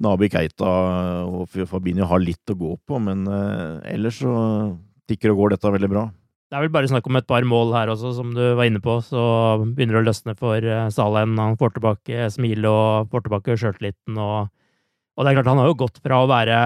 Nabi 0.01 0.29
Keita 0.31 0.69
og 1.27 1.51
Fabinho 1.67 2.07
har 2.07 2.19
litt 2.23 2.49
å 2.49 2.55
gå 2.57 2.71
på, 2.87 2.97
men 2.97 3.27
ellers 3.83 4.21
så 4.23 4.33
tikker 5.09 5.33
og 5.33 5.43
går 5.43 5.55
dette 5.55 5.73
veldig 5.75 5.91
bra. 5.91 6.07
Det 6.49 6.57
er 6.57 6.63
vel 6.65 6.71
bare 6.73 6.89
snakk 6.89 7.05
om 7.05 7.17
et 7.19 7.27
par 7.29 7.45
mål 7.45 7.75
her 7.75 7.91
også, 7.93 8.09
som 8.17 8.31
du 8.33 8.41
var 8.57 8.65
inne 8.65 8.81
på. 8.81 8.95
Så 9.05 9.21
begynner 9.61 9.99
det 9.99 10.01
å 10.01 10.07
løsne 10.07 10.33
for 10.37 10.65
eh, 10.65 10.87
Salen. 10.93 11.35
Han 11.37 11.59
får 11.59 11.75
tilbake 11.75 12.29
smilet 12.33 12.65
og 12.69 13.11
får 13.11 13.27
tilbake 13.27 13.57
sjøltilliten. 13.61 14.17
Og, 14.17 14.49
og, 14.49 15.21
det 15.21 15.29
er 15.29 15.37
klart, 15.37 15.51
han 15.51 15.61
har 15.61 15.69
jo 15.69 15.77
gått 15.83 16.01
fra 16.01 16.23
å 16.23 16.31
være 16.31 16.57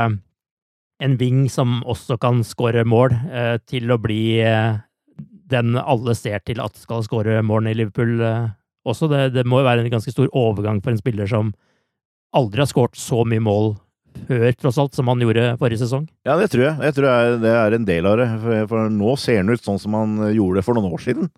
en 1.04 1.18
wing 1.20 1.50
som 1.52 1.82
også 1.90 2.16
kan 2.22 2.40
skåre 2.48 2.86
mål, 2.88 3.18
eh, 3.28 3.58
til 3.68 3.92
å 3.92 4.00
bli 4.00 4.40
eh, 4.40 4.80
den 5.52 5.76
alle 5.76 6.16
ser 6.16 6.40
til 6.48 6.64
at 6.64 6.80
skal 6.80 7.04
skåre 7.04 7.42
målene 7.44 7.76
i 7.76 7.82
Liverpool 7.82 8.24
også. 8.88 9.12
Det, 9.12 9.26
det 9.36 9.44
må 9.44 9.60
jo 9.60 9.68
være 9.68 9.84
en 9.84 9.92
ganske 9.98 10.16
stor 10.16 10.32
overgang 10.32 10.80
for 10.80 10.96
en 10.96 11.04
spiller 11.04 11.28
som 11.28 11.52
aldri 12.34 12.64
har 12.64 12.72
skåret 12.72 12.96
så 12.96 13.26
mye 13.28 13.44
mål 13.44 13.74
før, 14.28 14.46
tross 14.60 14.78
alt, 14.82 14.94
som 14.98 15.10
han 15.12 15.24
gjorde 15.24 15.54
forrige 15.62 15.84
sesong? 15.84 16.06
Ja, 16.28 16.36
det 16.40 16.50
tror 16.54 16.66
jeg. 16.68 16.76
Jeg 16.88 16.96
tror 16.98 17.40
det 17.44 17.54
er 17.54 17.76
en 17.78 17.88
del 17.88 18.10
av 18.10 18.20
det. 18.22 18.28
For, 18.70 18.92
nå 18.94 19.16
ser 19.22 19.42
han 19.42 19.52
ut 19.54 19.66
sånn 19.66 19.82
som 19.82 19.98
han 19.98 20.16
gjorde 20.34 20.62
det 20.62 20.66
for 20.68 20.78
noen 20.78 20.94
år 20.94 21.04
siden. 21.08 21.32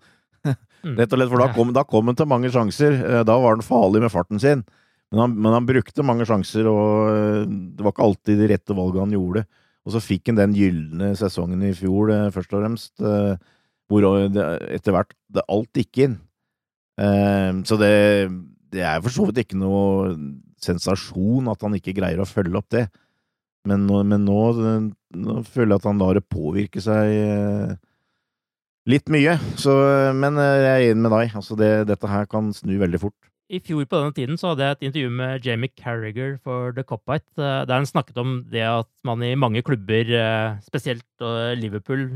Mm. 0.86 0.92
Rett 1.00 1.10
og 1.10 1.18
slett, 1.18 1.30
for 1.32 1.42
da 1.42 1.46
kom, 1.50 1.70
da 1.74 1.82
kom, 1.88 2.06
han 2.06 2.18
til 2.18 2.28
mange 2.30 2.50
sjanser. 2.54 2.96
Eh, 3.00 3.22
da 3.26 3.34
var 3.42 3.56
han 3.56 3.64
farlig 3.64 4.04
med 4.04 4.12
farten 4.12 4.38
sin. 4.38 4.60
Men 5.10 5.22
han, 5.22 5.32
men 5.34 5.54
han, 5.56 5.66
brukte 5.66 6.04
mange 6.06 6.26
sjanser, 6.28 6.68
og 6.70 7.08
eh, 7.10 7.40
det 7.48 7.82
var 7.82 7.94
ikke 7.94 8.04
alltid 8.06 8.38
de 8.38 8.50
rette 8.52 8.76
valgene 8.76 9.06
han 9.08 9.16
gjorde. 9.16 9.42
Og 9.86 9.94
så 9.94 10.02
fikk 10.04 10.30
han 10.30 10.38
den 10.38 10.54
gylne 10.54 11.12
sesongen 11.18 11.64
i 11.66 11.72
fjor, 11.74 12.12
eh, 12.14 12.28
først 12.34 12.54
og 12.54 12.62
fremst, 12.62 12.94
hvor 13.86 14.06
det, 14.34 14.46
etter 14.76 14.94
hvert 14.94 15.42
alt 15.46 15.82
gikk 15.82 16.04
inn. 16.06 16.16
Så 17.66 17.76
det, 17.78 17.90
det 18.74 18.82
er 18.82 19.02
for 19.04 19.14
så 19.14 19.26
vidt 19.28 19.42
ikke 19.44 19.58
noe 19.60 20.14
sensasjon 20.62 21.50
at 21.52 21.62
han 21.64 21.76
ikke 21.78 21.96
greier 21.96 22.22
å 22.22 22.28
følge 22.28 22.60
opp 22.60 22.70
det. 22.74 22.86
Men 23.66 23.86
nå, 23.88 24.00
men 24.06 24.24
nå, 24.26 24.40
nå 25.18 25.42
føler 25.50 25.74
jeg 25.74 25.82
at 25.82 25.90
han 25.90 26.02
lar 26.02 26.18
det 26.18 26.26
påvirke 26.30 26.82
seg 26.82 27.12
eh, 27.18 27.76
litt 28.90 29.10
mye. 29.12 29.36
Så, 29.58 29.74
men 30.16 30.38
eh, 30.40 30.58
jeg 30.62 30.74
er 30.74 30.90
enig 30.92 31.06
med 31.06 31.16
deg. 31.16 31.38
Altså 31.38 31.58
det, 31.58 31.72
dette 31.90 32.10
her 32.10 32.28
kan 32.30 32.52
snu 32.54 32.76
veldig 32.82 33.02
fort. 33.08 33.18
I 33.46 33.60
fjor 33.62 33.84
på 33.86 33.98
denne 34.00 34.14
tiden 34.14 34.38
så 34.38 34.50
hadde 34.50 34.66
jeg 34.66 34.74
et 34.74 34.84
intervju 34.88 35.10
med 35.20 35.44
Jamie 35.46 35.70
Carriger 35.70 36.32
for 36.42 36.72
The 36.74 36.82
Copite, 36.86 37.28
eh, 37.38 37.62
der 37.66 37.74
han 37.78 37.86
snakket 37.86 38.18
om 38.22 38.40
det 38.50 38.64
at 38.66 38.90
man 39.06 39.22
i 39.22 39.34
mange 39.38 39.62
klubber, 39.66 40.10
spesielt 40.66 41.26
Liverpool, 41.58 42.08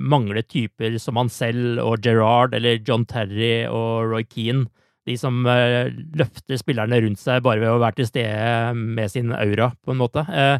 mangler 0.00 0.44
typer 0.44 0.96
som 1.00 1.20
han 1.20 1.32
selv 1.32 1.80
og 1.84 2.04
Gerrard 2.04 2.56
eller 2.56 2.80
John 2.80 3.04
Terry 3.08 3.64
og 3.68 4.12
Roy 4.12 4.28
Keane 4.28 4.68
de 5.06 5.16
som 5.20 5.44
uh, 5.46 5.86
løfter 6.18 6.60
spillerne 6.60 7.00
rundt 7.04 7.20
seg 7.22 7.44
bare 7.44 7.62
ved 7.62 7.72
å 7.72 7.82
være 7.82 8.00
til 8.00 8.08
stede 8.10 8.72
med 8.76 9.12
sin 9.12 9.34
aura, 9.36 9.70
på 9.84 9.94
en 9.94 10.00
måte. 10.00 10.24
Uh, 10.26 10.58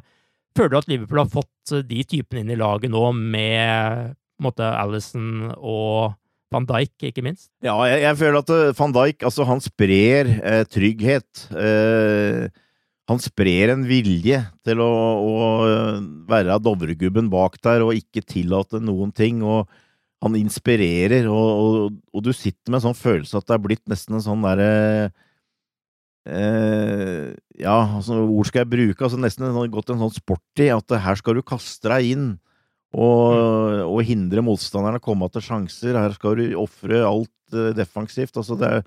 føler 0.57 0.73
du 0.73 0.79
at 0.81 0.93
Liverpool 0.93 1.23
har 1.25 1.33
fått 1.33 1.75
de 1.89 2.05
typene 2.07 2.45
inn 2.45 2.55
i 2.55 2.59
laget 2.59 2.93
nå, 2.93 3.03
med 3.17 4.15
måte 4.43 4.69
Alison 4.69 5.51
og 5.57 6.15
van 6.55 6.67
Dijk, 6.69 7.09
ikke 7.09 7.25
minst? 7.27 7.49
Ja, 7.65 7.75
jeg, 7.91 8.05
jeg 8.05 8.19
føler 8.21 8.39
at 8.45 8.53
van 8.79 8.95
Dijk 8.95 9.25
altså, 9.27 9.47
han 9.49 9.61
sprer 9.65 10.29
trygghet. 10.71 11.49
han 13.11 13.23
sprer 13.25 13.73
en 13.73 13.83
vilje 13.89 14.39
til 14.65 14.83
å, 14.85 14.93
å 15.27 15.49
være 16.31 16.61
Dovregubben 16.63 17.33
bak 17.33 17.59
der 17.67 17.83
og 17.83 17.99
ikke 17.99 18.23
tillate 18.23 18.79
noen 18.79 19.11
ting. 19.17 19.43
og 19.43 19.67
han 20.25 20.37
inspirerer, 20.39 21.29
og, 21.29 21.49
og, 21.61 21.97
og, 22.15 22.25
du 22.25 22.33
sitter 22.35 22.71
med 22.73 22.81
en 22.81 22.87
sånn 22.89 22.99
følelse 22.99 23.37
at 23.39 23.47
det 23.49 23.57
er 23.57 23.65
blitt 23.67 23.85
nesten 23.91 24.17
en 24.17 24.25
sånn 24.25 24.45
derre 24.47 24.71
eh, 26.25 27.35
Ja, 27.61 27.77
altså, 27.99 28.23
ord 28.25 28.49
skal 28.49 28.65
jeg 28.65 28.73
bruke? 28.73 29.05
Altså 29.05 29.21
Nesten 29.21 29.49
en, 29.51 29.59
gått 29.73 29.93
en 29.93 30.01
sånn 30.01 30.17
sport 30.17 30.65
i 30.65 30.71
at 30.73 30.97
her 31.05 31.21
skal 31.21 31.37
du 31.37 31.45
kaste 31.47 31.93
deg 31.93 32.13
inn 32.15 32.29
og, 32.97 33.35
mm. 33.37 33.83
og 33.91 34.01
hindre 34.09 34.45
motstanderne 34.47 35.03
å 35.03 35.05
komme 35.05 35.29
til 35.33 35.45
sjanser. 35.45 35.99
Her 35.99 36.15
skal 36.17 36.39
du 36.41 36.47
ofre 36.63 37.03
alt 37.05 37.57
eh, 37.57 37.75
defensivt. 37.77 38.39
Altså, 38.41 38.57
det 38.57 38.71
er, 38.73 38.87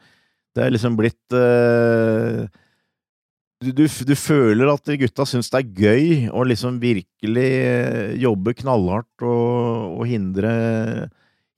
det 0.57 0.65
er 0.65 0.73
liksom 0.73 0.97
blitt 0.97 1.37
eh, 1.37 2.47
du, 3.60 3.72
du, 3.76 3.86
du, 3.86 4.15
føler 4.15 4.69
at 4.72 4.91
gutta 5.02 5.26
syns 5.28 5.50
det 5.52 5.60
er 5.60 5.80
gøy 5.84 6.06
å 6.32 6.45
liksom 6.48 6.78
virkelig 6.80 7.48
eh, 7.60 8.13
jobbe 8.22 8.54
knallhardt 8.62 9.26
og, 9.28 9.98
og 10.00 10.06
hindre, 10.08 10.52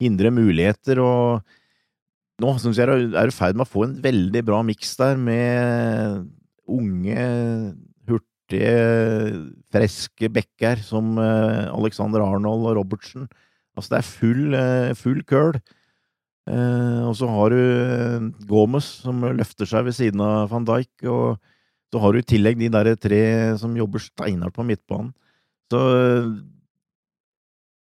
hindre, 0.02 0.32
muligheter. 0.34 0.98
Og 0.98 2.42
nå 2.42 2.56
syns 2.58 2.80
jeg 2.80 2.90
er 2.90 3.30
i 3.30 3.34
ferd 3.34 3.58
med 3.58 3.68
å 3.68 3.70
få 3.70 3.86
en 3.86 3.94
veldig 4.02 4.42
bra 4.48 4.64
miks 4.66 4.96
der, 4.98 5.14
med 5.14 6.26
unge, 6.66 7.28
hurtige, 8.10 8.74
friske 9.70 10.32
bekker 10.40 10.82
som 10.82 11.14
eh, 11.22 11.70
Alexander 11.70 12.26
Arnold 12.26 12.66
og 12.72 12.76
Robertsen. 12.80 13.30
Altså, 13.78 13.94
det 13.94 14.02
er 14.02 14.10
full, 14.10 14.58
eh, 14.58 14.90
full 14.98 15.22
køl. 15.22 15.54
og 16.42 17.14
så 17.14 17.28
har 17.30 17.54
du 17.54 18.32
Gomez, 18.50 18.88
som 19.04 19.22
løfter 19.22 19.68
seg 19.70 19.84
ved 19.86 19.94
siden 19.94 20.20
av 20.26 20.50
van 20.50 20.66
Dijk. 20.66 21.06
og 21.06 21.38
så 21.92 22.00
har 22.00 22.14
du 22.14 22.22
i 22.22 22.26
tillegg 22.26 22.56
de 22.56 22.70
der 22.72 22.94
tre 22.96 23.22
som 23.60 23.76
jobber 23.76 24.00
steinhardt 24.00 24.56
på 24.56 24.64
midtbanen. 24.64 25.12
Så 25.72 25.80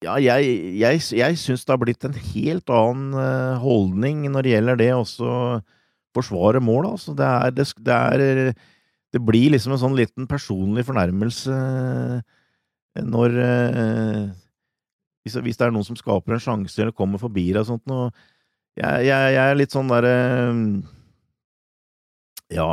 ja, 0.00 0.16
jeg, 0.22 0.50
jeg, 0.80 1.02
jeg 1.18 1.38
syns 1.38 1.66
det 1.66 1.74
har 1.74 1.80
blitt 1.82 2.06
en 2.08 2.16
helt 2.16 2.72
annen 2.72 3.14
eh, 3.20 3.60
holdning 3.60 4.24
når 4.32 4.46
det 4.46 4.54
gjelder 4.54 4.80
det 4.80 4.90
å 4.96 5.04
forsvare 6.16 6.62
mål. 6.64 6.94
Altså. 6.94 7.14
Det, 7.14 7.26
er, 7.28 7.54
det, 7.54 7.66
det, 7.78 7.98
er, 7.98 8.52
det, 9.12 9.22
blir 9.22 9.54
liksom 9.54 9.76
en 9.76 9.82
sånn 9.84 9.98
liten 9.98 10.28
personlig 10.30 10.86
fornærmelse 10.88 11.54
eh, 11.54 13.04
når 13.06 13.38
eh, 13.44 14.24
hvis, 15.22 15.36
hvis, 15.44 15.60
det 15.60 15.68
er 15.68 15.76
noen 15.76 15.86
som 15.86 15.98
skaper 16.00 16.34
en 16.34 16.42
sjanse 16.42 16.80
eller 16.80 16.96
kommer 16.96 17.20
forbi 17.22 17.50
deg 17.52 17.62
og 17.62 17.68
sånt 17.68 17.86
noe 17.86 18.08
jeg, 18.78 19.04
jeg, 19.04 19.34
jeg, 19.36 19.44
er 19.44 19.58
litt 19.58 19.74
sånn 19.74 19.90
derre 19.90 20.14
Ja 22.50 22.70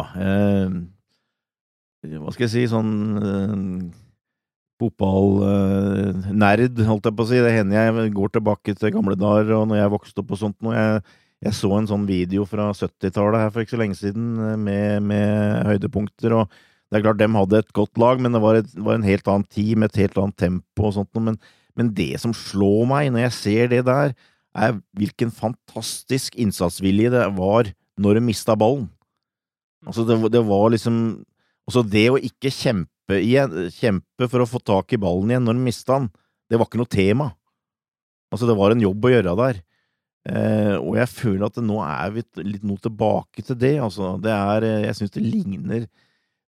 hva 2.22 2.34
skal 2.34 2.48
jeg 2.48 2.54
si, 2.54 2.65
sånn 2.72 2.91
uh, 3.20 3.58
fotballnerd, 4.82 6.82
uh, 6.82 6.89
holdt 6.89 7.10
jeg 7.10 7.17
på 7.17 7.26
å 7.26 7.30
si. 7.30 7.41
Det 7.43 7.54
hender 7.56 7.80
jeg 7.80 8.13
går 8.15 8.34
tilbake 8.38 8.76
til 8.78 8.93
gamle 8.96 9.17
dager 9.20 9.56
og 9.60 9.67
når 9.72 9.82
jeg 9.82 9.93
vokste 9.96 10.24
opp 10.24 10.34
og 10.36 10.41
sånt 10.41 10.58
noe. 10.65 10.78
Jeg, 10.78 11.04
jeg, 11.48 11.58
så 11.58 11.72
en 11.78 11.89
sånn 11.89 12.08
video 12.10 12.48
fra 12.50 12.70
70-tallet 12.78 13.43
her 13.43 13.54
for 13.54 13.63
ikke 13.63 13.76
så 13.76 13.82
lenge 13.82 14.00
siden 14.00 14.39
eh, 14.41 14.56
med, 14.58 15.06
med, 15.06 15.67
høydepunkter. 15.70 16.34
og 16.39 16.58
Det 16.89 17.00
er 17.00 17.06
klart, 17.06 17.22
dem 17.22 17.38
hadde 17.38 17.62
et 17.62 17.76
godt 17.78 18.02
lag, 18.02 18.24
men 18.24 18.34
det 18.34 18.41
var, 18.41 18.62
et, 18.62 18.74
var 18.74 18.98
en 18.98 19.06
helt 19.06 19.30
annen 19.30 19.46
tid 19.54 19.78
med 19.78 19.91
et 19.91 20.02
helt 20.06 20.17
annet 20.22 20.39
tempo 20.39 20.89
og 20.89 20.98
sånt 20.98 21.12
noe. 21.17 21.32
Men, 21.32 21.39
men 21.78 21.93
det 21.98 22.13
som 22.24 22.34
slår 22.34 22.89
meg 22.89 23.12
når 23.13 23.28
jeg 23.28 23.38
ser 23.38 23.74
det 23.74 23.86
der, 23.89 24.17
er 24.58 24.80
hvilken 24.98 25.30
fantastisk 25.30 26.38
innsatsvilje 26.41 27.12
det 27.13 27.26
var 27.38 27.70
når 28.02 28.17
de 28.17 28.30
mista 28.30 28.56
ballen. 28.58 28.88
Altså, 29.86 30.08
det, 30.08 30.17
det 30.34 30.41
var 30.48 30.72
liksom 30.74 31.20
og 31.67 31.75
så 31.75 31.84
det 31.84 32.06
å 32.12 32.19
ikke 32.19 32.51
kjempe, 32.53 33.19
igjen, 33.19 33.67
kjempe 33.75 34.30
for 34.32 34.43
å 34.43 34.49
få 34.49 34.62
tak 34.63 34.95
i 34.95 34.99
ballen 35.01 35.34
igjen 35.34 35.45
når 35.47 35.58
han 35.58 35.65
mista 35.67 35.97
den, 35.99 36.10
det 36.47 36.60
var 36.60 36.69
ikke 36.69 36.80
noe 36.80 36.91
tema. 36.91 37.27
Altså, 38.32 38.47
det 38.47 38.56
var 38.60 38.73
en 38.73 38.84
jobb 38.84 39.08
å 39.08 39.12
gjøre 39.12 39.36
der. 39.39 39.60
Eh, 40.27 40.75
og 40.80 40.97
jeg 40.99 41.12
føler 41.12 41.47
at 41.47 41.60
nå 41.63 41.80
er 41.84 42.13
vi 42.15 42.23
litt 42.43 42.63
noe 42.67 42.80
tilbake 42.84 43.43
til 43.47 43.60
det, 43.60 43.77
altså. 43.84 44.15
Det 44.23 44.32
er 44.34 44.65
eh, 44.67 44.86
Jeg 44.89 44.97
syns 44.97 45.13
det 45.15 45.23
ligner 45.23 45.86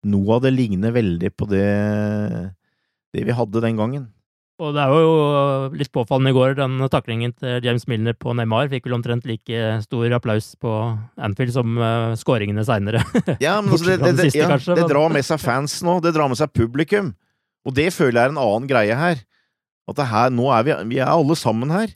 Noe 0.10 0.38
av 0.38 0.45
det 0.45 0.53
ligner 0.55 0.93
veldig 0.95 1.29
på 1.36 1.45
det, 1.51 1.65
det 3.12 3.23
vi 3.27 3.36
hadde 3.36 3.63
den 3.65 3.75
gangen. 3.75 4.05
Og 4.60 4.74
det 4.76 4.82
er 4.84 4.91
jo 4.91 5.12
litt 5.80 5.91
påfallende 5.95 6.34
i 6.34 6.36
går, 6.36 6.58
den 6.58 6.82
taklingen 6.91 7.32
til 7.39 7.63
James 7.63 7.86
Milner 7.88 8.15
på 8.19 8.34
Neymar 8.36 8.67
fikk 8.72 8.89
vel 8.89 8.98
omtrent 8.98 9.28
like 9.30 9.62
stor 9.86 10.15
applaus 10.17 10.52
på 10.60 10.74
Anfield 11.15 11.54
som 11.56 11.80
uh, 11.80 12.12
skåringene 12.19 12.65
seinere. 12.67 13.06
Ja, 13.45 13.56
men 13.63 13.72
altså, 13.72 13.93
det, 13.93 13.98
det, 14.04 14.15
det, 14.19 14.34
ja, 14.36 14.52
det, 14.58 14.89
drar 14.91 15.15
med 15.15 15.24
seg 15.24 15.39
fans 15.39 15.78
nå, 15.86 16.02
det 16.04 16.12
drar 16.17 16.28
med 16.32 16.41
seg 16.41 16.52
publikum. 16.52 17.13
Og 17.63 17.76
det 17.78 17.88
føler 17.95 18.19
jeg 18.19 18.28
er 18.28 18.36
en 18.36 18.43
annen 18.43 18.67
greie 18.67 19.00
her. 19.00 19.24
At 19.89 20.04
her, 20.12 20.36
nå 20.36 20.52
er 20.52 20.67
vi, 20.67 20.76
vi 20.91 21.00
er 21.00 21.13
alle 21.13 21.39
sammen 21.39 21.72
her. 21.72 21.95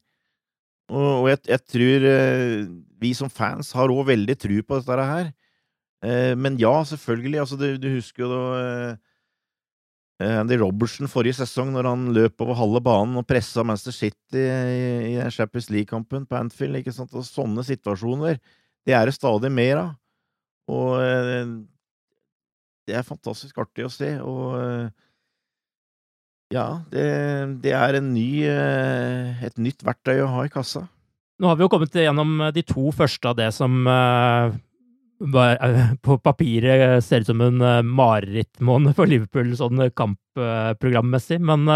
Og, 0.88 1.08
og 1.26 1.30
jeg, 1.34 1.44
jeg, 1.52 1.64
tror 1.76 2.10
uh, 2.16 2.58
vi 3.04 3.16
som 3.18 3.32
fans 3.32 3.76
har 3.76 3.92
òg 3.92 4.08
veldig 4.08 4.40
tru 4.40 4.56
på 4.64 4.80
dette 4.80 5.12
her. 5.12 5.34
Uh, 6.00 6.32
men 6.40 6.56
ja, 6.64 6.78
selvfølgelig. 6.88 7.44
Altså, 7.44 7.60
du, 7.60 7.74
du 7.76 7.92
husker 7.98 8.24
jo 8.24 8.32
da 8.32 8.44
Andy 10.22 10.58
Robertson 10.62 11.10
forrige 11.10 11.40
sesong, 11.42 11.72
når 11.74 11.88
han 11.90 12.04
løp 12.16 12.42
over 12.46 12.58
halve 12.60 12.82
banen 12.86 13.18
og 13.20 13.26
pressa 13.28 13.64
Manchester 13.66 13.96
City 13.96 14.44
i, 14.44 15.16
i 15.16 15.30
Champions 15.34 15.72
League-kampen 15.74 16.28
på 16.30 16.38
Anfield. 16.38 16.78
ikke 16.80 16.94
sant? 16.96 17.14
Og 17.18 17.26
sånne 17.28 17.66
situasjoner, 17.66 18.38
det 18.86 18.96
er 18.96 19.10
det 19.10 19.16
stadig 19.18 19.52
mer 19.52 19.82
av. 19.82 19.94
Og 20.72 21.02
eh, 21.02 21.56
det 22.88 23.00
er 23.00 23.08
fantastisk 23.08 23.58
artig 23.64 23.88
å 23.88 23.92
se. 23.92 24.14
Og 24.22 24.54
eh, 24.62 24.92
ja, 26.54 26.68
det, 26.94 27.08
det 27.64 27.74
er 27.74 27.98
ny, 28.06 28.46
et 28.46 29.58
nytt 29.58 29.82
verktøy 29.84 30.22
å 30.22 30.30
ha 30.36 30.46
i 30.46 30.54
kassa. 30.54 30.86
Nå 31.42 31.50
har 31.50 31.58
vi 31.58 31.66
jo 31.66 31.72
kommet 31.74 31.96
gjennom 31.98 32.38
de 32.54 32.62
to 32.68 32.92
første 32.94 33.32
av 33.32 33.40
det 33.40 33.50
som 33.56 33.82
Eh, 33.90 34.54
på 36.06 36.18
papiret 36.26 37.04
ser 37.06 37.24
ut 37.24 37.32
som 37.32 37.42
en 37.46 37.62
uh, 37.64 37.80
marerittmåned 37.86 38.96
for 38.98 39.10
Liverpool 39.10 39.54
sånn 39.60 39.88
kampprogrammessig. 39.96 41.40
Men 41.44 41.70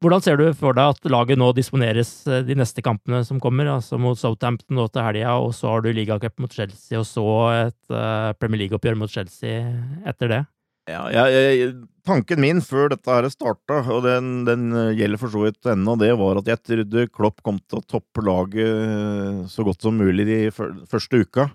Hvordan 0.00 0.22
ser 0.24 0.38
du 0.40 0.46
for 0.56 0.72
deg 0.72 0.94
at 0.94 1.08
laget 1.12 1.36
nå 1.36 1.50
disponeres 1.52 2.08
eh, 2.24 2.40
de 2.48 2.54
neste 2.56 2.80
kampene 2.80 3.18
som 3.26 3.36
kommer? 3.42 3.68
Altså 3.68 3.98
mot 4.00 4.16
Southampton 4.16 4.78
nå 4.78 4.86
til 4.88 5.04
helga, 5.04 5.34
og 5.36 5.52
så 5.52 5.74
har 5.74 5.84
du 5.84 5.90
ligacup 5.92 6.40
mot 6.40 6.54
Chelsea, 6.56 6.96
og 6.96 7.04
så 7.04 7.26
et 7.66 7.92
Premier 8.40 8.62
League-oppgjør 8.62 8.96
mot 8.96 9.12
Chelsea 9.12 9.60
etter 10.08 10.32
det? 10.32 10.40
Ja, 10.88 11.02
jeg, 11.12 11.34
jeg, 11.36 11.74
tanken 12.08 12.40
min 12.40 12.64
før 12.64 12.88
dette 12.94 13.12
her 13.12 13.28
starta, 13.28 13.82
og 13.92 14.00
den, 14.08 14.32
den 14.48 14.72
gjelder 14.96 15.20
for 15.20 15.36
så 15.36 15.44
vidt 15.44 15.68
ennå, 15.68 15.98
det 16.00 16.14
var 16.16 16.40
at 16.40 16.48
jeg 16.48 16.64
trodde 16.64 17.06
Klopp 17.12 17.44
kom 17.44 17.60
til 17.60 17.82
å 17.82 17.84
toppe 17.84 18.24
laget 18.24 19.52
så 19.52 19.68
godt 19.68 19.84
som 19.84 20.00
mulig 20.00 20.24
de 20.30 20.40
første 20.56 21.20
uka. 21.20 21.50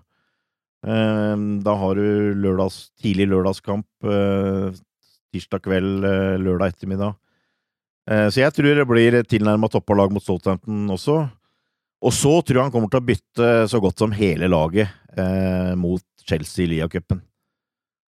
Da 0.85 1.73
har 1.81 1.97
du 1.97 2.35
lørdags, 2.37 2.91
tidlig 3.01 3.25
lørdagskamp, 3.31 3.87
tirsdag 5.33 5.63
kveld, 5.65 6.05
lørdag 6.43 6.75
ettermiddag. 6.75 7.15
Eh, 8.05 8.27
så 8.29 8.43
jeg 8.43 8.53
tror 8.53 8.77
det 8.77 8.85
blir 8.89 9.21
tilnærma 9.25 9.69
toppa 9.71 9.97
lag 9.97 10.13
mot 10.13 10.23
Southampton 10.23 10.85
også. 10.93 11.23
Og 12.05 12.13
så 12.13 12.33
tror 12.45 12.59
jeg 12.59 12.67
han 12.67 12.73
kommer 12.73 12.91
til 12.91 13.01
å 13.01 13.07
bytte 13.07 13.53
så 13.71 13.81
godt 13.81 14.01
som 14.01 14.13
hele 14.13 14.49
laget 14.51 14.91
eh, 15.17 15.73
mot 15.79 16.03
Chelsea 16.25 16.65
i 16.65 16.75
Lia-cupen. 16.75 17.23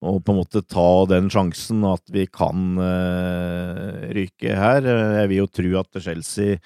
Og 0.04 0.18
på 0.26 0.34
en 0.34 0.40
måte 0.42 0.64
ta 0.68 0.88
den 1.08 1.30
sjansen 1.32 1.84
at 1.88 2.04
vi 2.12 2.26
kan 2.28 2.80
eh, 2.82 4.10
ryke 4.18 4.58
her. 4.58 4.88
Jeg 5.22 5.30
vil 5.30 5.44
jo 5.44 5.52
tro 5.60 5.76
at 5.84 6.02
Chelsea, 6.04 6.58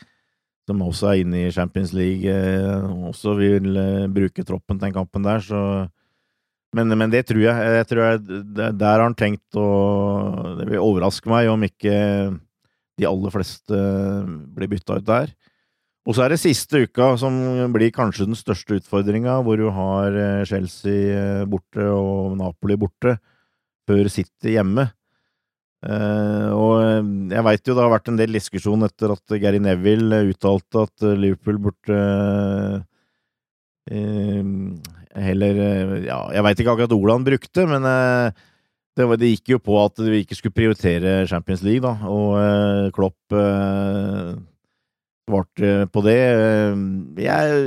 som 0.68 0.82
også 0.88 1.12
er 1.12 1.26
inne 1.26 1.44
i 1.44 1.54
Champions 1.54 1.92
League, 1.98 2.32
eh, 2.32 2.88
også 3.12 3.36
vil 3.42 3.76
eh, 3.76 4.08
bruke 4.08 4.48
troppen 4.48 4.80
til 4.80 4.88
den 4.88 4.96
kampen 4.96 5.28
der, 5.28 5.44
så 5.44 5.62
men, 6.76 6.92
men, 7.00 7.12
det 7.14 7.24
tror 7.30 7.40
jeg. 7.46 7.70
jeg 7.78 7.88
tror 7.88 8.04
jeg, 8.04 8.42
Der 8.58 8.88
har 8.90 9.06
han 9.06 9.16
tenkt 9.16 9.56
å 9.56 9.68
Det 10.60 10.68
vil 10.68 10.84
overraske 10.84 11.30
meg 11.32 11.48
om 11.52 11.64
ikke 11.64 11.96
de 12.98 13.06
aller 13.06 13.32
fleste 13.32 13.78
blir 14.58 14.72
bytta 14.72 14.98
ut 14.98 15.06
der. 15.06 15.32
Og 16.08 16.16
så 16.16 16.24
er 16.24 16.34
det 16.34 16.40
siste 16.42 16.82
uka 16.88 17.12
som 17.22 17.36
blir 17.74 17.92
kanskje 17.94 18.26
den 18.26 18.38
største 18.40 18.80
utfordringa, 18.80 19.36
hvor 19.46 19.60
du 19.60 19.68
har 19.76 20.16
eh, 20.16 20.46
Chelsea 20.50 21.12
eh, 21.14 21.44
borte 21.46 21.84
og 21.92 22.38
Napoli 22.40 22.78
borte, 22.80 23.18
før 23.86 24.10
City 24.10 24.56
hjemme. 24.56 24.88
Uh, 25.78 26.50
og 26.58 26.78
jeg 27.30 27.44
veit 27.46 27.70
jo 27.70 27.76
det 27.78 27.84
har 27.84 27.92
vært 27.94 28.10
en 28.10 28.18
del 28.18 28.34
diskusjon 28.34 28.82
etter 28.88 29.12
at 29.14 29.36
Gary 29.38 29.60
Neville 29.62 30.24
uttalte 30.32 30.88
at 30.88 31.06
Liverpool 31.22 31.60
burde 31.68 32.00
heller 35.24 35.58
Ja, 36.06 36.20
jeg 36.36 36.46
veit 36.46 36.62
ikke 36.62 36.76
akkurat 36.76 36.96
ordet 36.96 37.16
han 37.16 37.28
brukte, 37.28 37.66
men 37.70 37.88
det, 37.88 37.98
det, 38.98 39.08
det, 39.22 39.32
gikk 39.36 39.54
jo 39.56 39.60
på 39.64 39.78
at 39.82 40.02
vi 40.04 40.22
ikke 40.24 40.38
skulle 40.38 40.58
prioritere 40.58 41.20
Champions 41.30 41.64
League, 41.66 41.84
da, 41.86 41.96
og 42.10 42.38
uh, 42.38 42.88
Klopp 42.96 43.36
svarte 45.28 45.72
på 45.92 46.04
det. 46.06 46.20
Jeg, 47.20 47.62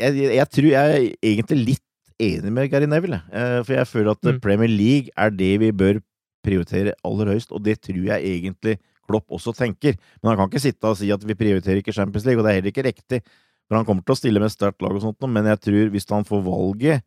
jeg, 0.00 0.28
jeg, 0.38 0.48
tror 0.54 0.70
jeg 0.70 0.96
er 0.96 1.08
egentlig 1.34 1.58
litt 1.74 1.82
enig 2.16 2.52
med 2.56 2.70
Gary 2.72 2.88
Neville, 2.88 3.20
for 3.66 3.74
jeg 3.76 3.90
føler 3.90 4.14
at 4.14 4.24
mm. 4.24 4.38
Premier 4.40 4.72
League 4.72 5.12
er 5.12 5.34
det 5.34 5.52
vi 5.60 5.74
bør 5.76 6.00
prioritere 6.46 6.94
aller 7.04 7.34
høyest, 7.34 7.52
og 7.52 7.64
det 7.66 7.80
tror 7.84 8.06
jeg 8.06 8.36
egentlig 8.36 8.78
Klopp 9.06 9.30
også 9.30 9.54
tenker. 9.56 9.96
Men 10.20 10.32
han 10.32 10.40
kan 10.40 10.50
ikke 10.50 10.64
sitte 10.64 10.90
og 10.90 10.98
si 10.98 11.10
at 11.14 11.22
vi 11.26 11.38
prioriterer 11.38 11.82
ikke 11.82 11.94
Champions 11.94 12.26
League, 12.26 12.40
og 12.40 12.46
det 12.46 12.52
er 12.52 12.58
heller 12.60 12.74
ikke 12.74 12.86
riktig, 12.88 13.22
for 13.66 13.78
han 13.78 13.86
kommer 13.88 14.04
til 14.06 14.14
å 14.14 14.18
stille 14.18 14.42
med 14.42 14.52
sterkt 14.52 14.82
lag 14.84 14.94
og 14.94 15.02
sånt, 15.02 15.26
men 15.30 15.48
jeg 15.50 15.62
tror 15.66 15.94
hvis 15.94 16.08
han 16.12 16.26
får 16.26 16.44
valget 16.46 17.02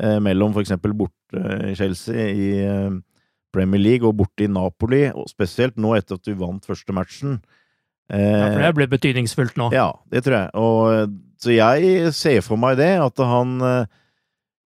eh, 0.00 0.20
mellom 0.24 0.56
eksempel 0.60 0.94
borte 0.96 1.42
i 1.70 1.74
Chelsea 1.78 2.30
i 2.30 2.48
eh, 2.64 2.94
Premier 3.54 3.82
League 3.82 4.08
og 4.08 4.16
borte 4.18 4.46
i 4.46 4.50
Napoli, 4.50 5.06
og 5.12 5.28
spesielt 5.30 5.76
nå 5.80 5.94
etter 5.98 6.18
at 6.18 6.30
vi 6.30 6.38
vant 6.38 6.66
første 6.66 6.96
matchen. 6.96 7.38
Eh, 8.12 8.20
ja, 8.20 8.48
for 8.50 8.64
det 8.64 8.72
blir 8.78 8.90
betydningsfullt 8.92 9.60
nå. 9.60 9.70
Ja, 9.74 9.90
det 10.12 10.24
tror 10.26 10.38
jeg. 10.40 10.50
Og, 10.60 11.14
så 11.40 11.54
jeg 11.54 12.10
ser 12.16 12.42
for 12.44 12.60
meg 12.60 12.78
det, 12.80 12.92
at 13.00 13.22
han 13.24 13.54
eh, 13.64 13.92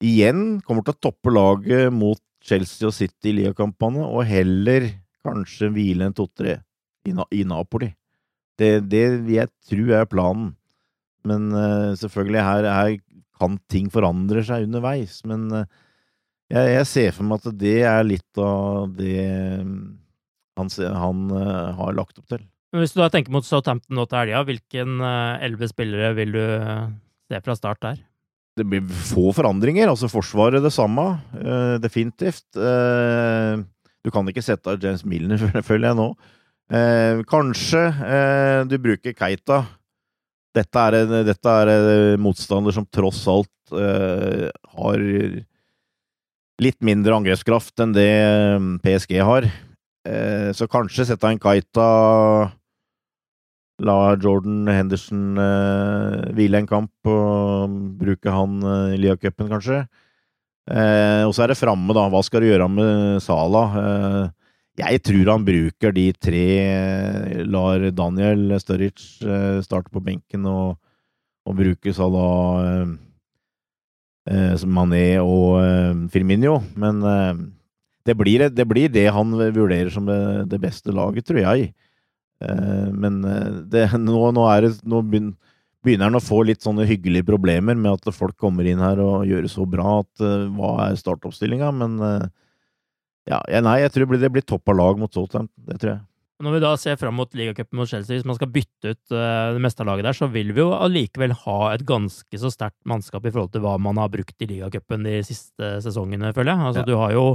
igjen 0.05 0.63
kommer 0.67 0.87
til 0.87 0.97
å 0.97 1.03
toppe 1.09 1.35
laget 1.35 1.93
mot 1.95 2.21
Chelsea 2.45 2.89
og 2.89 2.95
City 2.97 3.33
i 3.33 3.37
ligakampene, 3.41 4.07
og 4.07 4.27
heller 4.29 4.89
kanskje 5.27 5.73
hvile 5.75 6.09
en 6.09 6.17
to-tre 6.17 6.61
i, 7.07 7.13
i, 7.13 7.45
Napoli. 7.47 7.91
Det, 8.59 8.79
det 8.91 9.05
jeg 9.31 9.51
tror 9.69 9.95
er 10.01 10.09
planen. 10.11 10.53
Men 11.29 11.53
uh, 11.53 11.93
selvfølgelig, 12.01 12.43
her, 12.45 12.69
her 12.73 12.97
kan 13.39 13.59
ting 13.71 13.89
forandre 13.93 14.43
seg 14.47 14.67
underveis. 14.69 15.21
Men 15.29 15.47
eh, 15.55 15.67
jeg, 16.53 16.75
jeg, 16.75 16.91
ser 16.91 17.17
for 17.17 17.29
meg 17.29 17.43
at 17.43 17.59
det 17.61 17.79
er 17.87 18.07
litt 18.07 18.43
av 18.43 18.93
det 18.99 19.19
mm, 19.65 19.81
han, 20.59 20.73
han 21.05 21.27
uh, 21.35 21.75
har 21.79 21.97
lagt 21.97 22.19
opp 22.21 22.29
til. 22.31 22.43
Men 22.73 22.83
Hvis 22.83 22.93
du 22.97 23.01
da 23.01 23.09
tenker 23.13 23.33
mot 23.33 23.47
Southampton 23.47 23.97
nå 23.97 24.05
til 24.09 24.21
helga, 24.21 24.43
hvilken 24.45 24.99
eh, 25.01 25.45
elleve 25.47 25.71
spillere 25.71 26.13
vil 26.19 26.35
du 26.35 26.43
se 27.31 27.41
fra 27.45 27.57
start 27.57 27.81
der? 27.85 28.03
Det 28.59 28.67
blir 28.67 28.83
få 28.85 29.31
forandringer. 29.33 29.89
Altså 29.89 30.11
Forsvaret 30.11 30.61
det 30.65 30.73
samme, 30.75 31.05
definitivt. 31.79 32.59
Du 32.59 34.11
kan 34.11 34.27
ikke 34.29 34.43
sette 34.43 34.73
av 34.75 34.83
James 34.83 35.05
Milner, 35.07 35.39
føler 35.69 35.93
jeg 35.93 35.99
nå. 36.01 36.09
kanskje 37.31 37.85
du 38.67 38.75
bruker 38.83 39.15
Keita 39.15 39.61
dette 40.59 40.83
er, 40.83 40.97
en, 41.03 41.15
dette 41.27 41.55
er 41.63 41.71
en 41.73 42.23
motstander 42.23 42.75
som 42.75 42.87
tross 42.93 43.23
alt 43.31 43.73
uh, 43.75 44.49
har 44.75 45.05
litt 46.59 46.79
mindre 46.83 47.15
angrepskraft 47.15 47.79
enn 47.85 47.95
det 47.95 48.09
eh, 48.11 48.69
PSG 48.83 49.21
har. 49.23 49.47
Uh, 50.09 50.51
så 50.57 50.67
kanskje 50.71 51.07
sette 51.07 51.31
en 51.31 51.39
Kaita 51.39 51.89
La 53.87 53.99
Jordan 54.19 54.67
Henderson 54.67 55.39
uh, 55.39 56.27
hvile 56.35 56.65
en 56.65 56.71
kamp 56.71 57.11
og 57.13 57.79
bruke 58.01 58.35
han 58.35 58.59
i 58.95 58.99
Lia-cupen, 58.99 59.51
kanskje. 59.53 59.85
og 60.69 61.33
så 61.33 61.45
er 61.45 61.53
det 61.53 61.61
framme, 61.61 61.95
da. 61.97 62.09
Hva 62.11 62.21
skal 62.27 62.43
du 62.43 62.51
gjøre 62.51 62.67
med 62.69 63.23
Sala? 63.25 63.63
Jeg 64.79 65.01
tror 65.03 65.33
han 65.33 65.47
bruker 65.47 65.95
de 65.95 66.07
tre, 66.15 66.45
lar 67.51 67.83
Daniel 67.91 68.55
Sturridge 68.63 69.27
eh, 69.27 69.59
starte 69.65 69.91
på 69.91 70.03
benken 70.05 70.47
og, 70.47 70.77
og 71.49 71.59
bruke 71.59 71.95
Salah, 71.95 72.63
eh, 72.63 72.93
eh 74.31 74.67
Mané 74.71 75.19
og 75.19 75.59
eh, 75.65 76.07
Firminio. 76.15 76.61
Men 76.79 77.03
eh, 77.03 77.43
det, 78.07 78.15
blir, 78.21 78.47
det, 78.55 78.69
blir, 78.71 78.89
det 78.95 79.09
han 79.11 79.35
vurderer 79.35 79.91
som 79.91 80.07
det, 80.07 80.47
det 80.53 80.63
beste 80.63 80.95
laget, 80.95 81.27
tror 81.27 81.43
jeg. 81.43 81.73
Eh, 82.39 82.89
men 82.95 83.21
det, 83.73 83.89
nå, 83.99 84.31
nå, 84.31 84.49
det, 84.63 84.75
nå, 84.87 85.03
begynner 85.83 86.07
han 86.07 86.23
å 86.23 86.23
få 86.23 86.45
litt 86.47 86.63
sånne 86.63 86.87
hyggelige 86.87 87.27
problemer 87.27 87.75
med 87.75 87.99
at 87.99 88.15
folk 88.15 88.39
kommer 88.39 88.69
inn 88.69 88.85
her 88.85 89.03
og 89.03 89.27
gjør 89.27 89.43
det 89.43 89.57
så 89.57 89.67
bra 89.67 90.05
at 90.05 90.29
hva 90.55 90.77
er 90.87 91.03
startoppstillinga? 91.03 91.75
Men 91.75 91.99
ja, 93.29 93.63
nei, 93.65 93.81
jeg 93.83 93.93
tror 93.95 94.15
det 94.17 94.31
blir, 94.33 94.47
topp 94.47 94.71
av 94.73 94.79
lag 94.79 95.01
mot 95.01 95.13
Southampton. 95.13 95.67
Det 95.69 95.77
tror 95.83 95.93
jeg. 95.95 96.05
Når 96.39 96.55
vi 96.55 96.61
da 96.63 96.71
ser 96.79 96.99
fram 97.01 97.17
mot 97.19 97.33
ligacupen 97.35 97.81
mot 97.81 97.91
Chelsea, 97.91 98.15
hvis 98.15 98.27
man 98.29 98.37
skal 98.39 98.51
bytte 98.55 98.93
ut 98.95 99.15
uh, 99.15 99.57
det 99.57 99.63
meste 99.65 99.83
av 99.83 99.89
laget 99.91 100.07
der, 100.07 100.17
så 100.17 100.29
vil 100.31 100.53
vi 100.55 100.63
jo 100.63 100.71
allikevel 100.77 101.35
ha 101.41 101.59
et 101.73 101.83
ganske 101.87 102.41
så 102.41 102.51
sterkt 102.55 102.79
mannskap 102.89 103.27
i 103.27 103.33
forhold 103.35 103.51
til 103.57 103.65
hva 103.65 103.75
man 103.83 103.99
har 103.99 104.13
brukt 104.13 104.47
i 104.47 104.49
ligacupen 104.53 105.07
de 105.09 105.19
siste 105.27 105.73
sesongene, 105.83 106.31
føler 106.37 106.55
jeg. 106.55 106.71
Altså, 106.71 106.85
ja. 106.85 106.89
Du 106.89 106.95
har 107.01 107.17
jo 107.17 107.27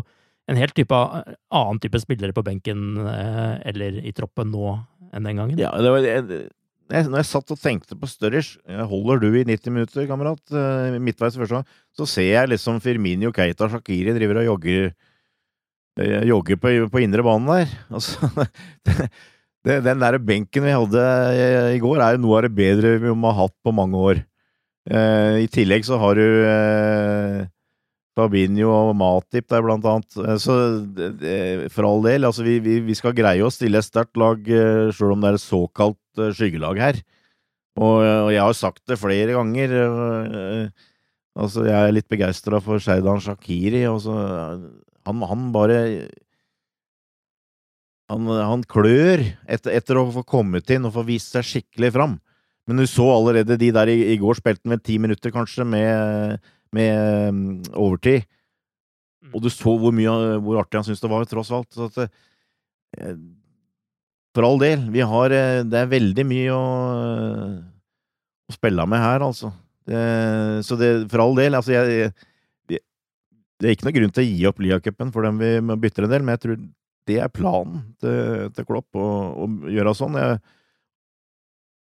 en 0.48 0.60
helt 0.60 0.76
type, 0.76 0.96
annen 0.96 1.84
type 1.84 2.00
spillere 2.00 2.36
på 2.36 2.46
benken 2.48 2.96
uh, 3.04 3.60
eller 3.68 4.00
i 4.08 4.16
troppen 4.16 4.52
nå 4.56 4.78
enn 5.12 5.28
den 5.28 5.40
gangen. 5.42 5.60
Ja, 5.60 5.76
det 5.84 5.92
var, 5.92 6.08
jeg, 6.08 6.48
når 6.94 7.22
jeg 7.22 7.30
satt 7.30 7.52
og 7.54 7.60
tenkte 7.60 7.96
på 8.00 8.08
Sturridge 8.12 8.60
Holder 8.90 9.22
du 9.24 9.30
i 9.36 9.46
90 9.48 9.76
minutter, 9.76 10.08
kamerat? 10.08 10.42
Uh, 10.48 10.96
midtveis 11.04 11.36
første 11.36 11.60
gang. 11.60 11.80
Så 11.96 12.08
ser 12.08 12.32
jeg 12.32 12.56
liksom 12.56 12.80
Firmini 12.84 13.28
og 13.28 13.36
Keita 13.36 13.68
Shakiri 13.72 14.16
driver 14.16 14.42
og 14.42 14.54
jogger 14.54 14.94
jogge 16.26 16.58
på, 16.58 16.74
på 16.90 17.04
indre 17.04 17.26
banen 17.26 17.50
der. 17.52 17.74
Altså, 17.94 18.30
det, 19.66 19.80
den 19.86 20.02
der 20.02 20.20
benken 20.20 20.66
vi 20.66 20.74
hadde 20.74 21.08
i 21.76 21.82
går, 21.82 22.02
er 22.02 22.18
jo 22.18 22.24
noe 22.26 22.40
av 22.40 22.48
det 22.48 22.54
bedre 22.58 22.96
vi 23.04 23.14
må 23.14 23.32
ha 23.34 23.46
hatt 23.46 23.58
på 23.66 23.76
mange 23.76 24.00
år. 24.12 24.24
Eh, 24.90 25.44
I 25.46 25.50
tillegg 25.52 25.86
så 25.88 26.00
har 26.02 26.20
du 26.20 26.26
eh, 26.44 27.44
Fabinho 28.18 28.70
og 28.70 28.94
Matip 28.98 29.48
der, 29.50 29.64
blant 29.66 29.86
annet. 29.90 30.18
Eh, 30.22 30.38
så 30.42 30.58
det, 30.94 31.72
for 31.74 31.88
all 31.90 32.04
del, 32.06 32.28
altså 32.30 32.46
vi, 32.46 32.60
vi, 32.64 32.80
vi, 32.86 32.98
skal 32.98 33.16
greie 33.18 33.44
å 33.44 33.52
stille 33.54 33.82
et 33.82 33.88
sterkt 33.88 34.20
lag 34.22 34.40
eh, 34.46 34.92
sjøl 34.94 35.16
om 35.16 35.24
det 35.24 35.32
er 35.32 35.40
et 35.40 35.46
såkalt 35.46 36.22
eh, 36.22 36.34
skyggelag 36.36 36.82
her. 36.84 37.04
Og, 37.74 38.04
og, 38.06 38.30
jeg 38.30 38.44
har 38.44 38.54
sagt 38.54 38.84
det 38.86 39.00
flere 39.02 39.34
ganger. 39.34 39.72
altså, 41.34 41.64
jeg 41.66 41.74
er 41.74 41.96
litt 41.96 42.06
begeistra 42.06 42.60
for 42.62 42.78
Sheidan 42.78 43.24
Shakiri. 43.24 43.82
Og 43.90 43.98
så 44.04 44.14
han, 45.08 45.24
han 45.30 45.50
bare 45.56 45.80
han, 48.12 48.28
han 48.28 48.64
klør 48.70 49.24
etter, 49.48 49.74
etter, 49.74 50.00
å 50.00 50.12
få 50.14 50.24
kommet 50.28 50.70
inn 50.74 50.86
og 50.88 50.96
få 50.98 51.06
vist 51.08 51.34
seg 51.34 51.48
skikkelig 51.48 51.94
fram. 51.96 52.18
Men 52.68 52.80
du 52.80 52.86
så 52.88 53.06
allerede 53.12 53.58
de 53.60 53.72
der 53.76 53.92
i, 53.92 53.98
i 54.14 54.20
går 54.22 54.40
spilte 54.40 54.70
med 54.72 54.84
ti 54.86 54.98
minutter, 55.02 55.34
kanskje, 55.36 55.66
med, 55.68 56.44
med 56.76 57.30
um, 57.30 57.44
overtid. 57.86 58.28
Og 59.32 59.44
du 59.44 59.50
så 59.52 59.74
hvor, 59.80 59.94
mye, 59.96 60.14
hvor 60.44 60.60
artig 60.62 60.80
han 60.80 60.88
syntes 60.88 61.04
det 61.04 61.12
var, 61.12 61.26
tross 61.28 61.52
alt. 61.56 61.70
Så 61.74 61.90
at, 61.90 62.20
eh, 63.00 63.16
For 64.36 64.48
all 64.48 64.60
del. 64.60 64.90
Vi 64.92 65.04
har 65.06 65.32
eh, 65.32 65.64
Det 65.64 65.80
er 65.80 65.92
veldig 65.92 66.26
mye 66.28 66.56
å, 66.56 66.64
å 68.52 68.56
spille 68.56 68.88
med 68.90 69.00
her, 69.00 69.24
altså. 69.24 69.54
Det, 69.88 70.04
så 70.68 70.78
det 70.80 70.92
For 71.12 71.24
all 71.24 71.40
del. 71.40 71.56
Altså, 71.60 71.76
jeg 71.76 72.12
Det 73.62 73.70
er 73.70 73.76
ikke 73.76 73.88
noe 73.88 73.96
grunn 73.96 74.14
til 74.14 74.24
å 74.24 74.28
gi 74.28 74.48
opp 74.50 74.64
Lia-cupen 74.64 75.14
for 75.14 75.28
dem 75.28 75.38
vi 75.42 75.78
bytter 75.84 76.08
en 76.08 76.14
del, 76.14 76.26
men 76.26 76.36
jeg 76.36 76.44
tror 76.44 76.58
det 77.10 77.20
er 77.20 77.32
planen 77.32 77.84
til, 78.02 78.50
til 78.56 78.68
Klopp, 78.68 78.90
å, 78.96 79.08
å 79.44 79.48
gjøre 79.72 79.94
sånn. 79.98 80.18
Jeg, 80.20 80.40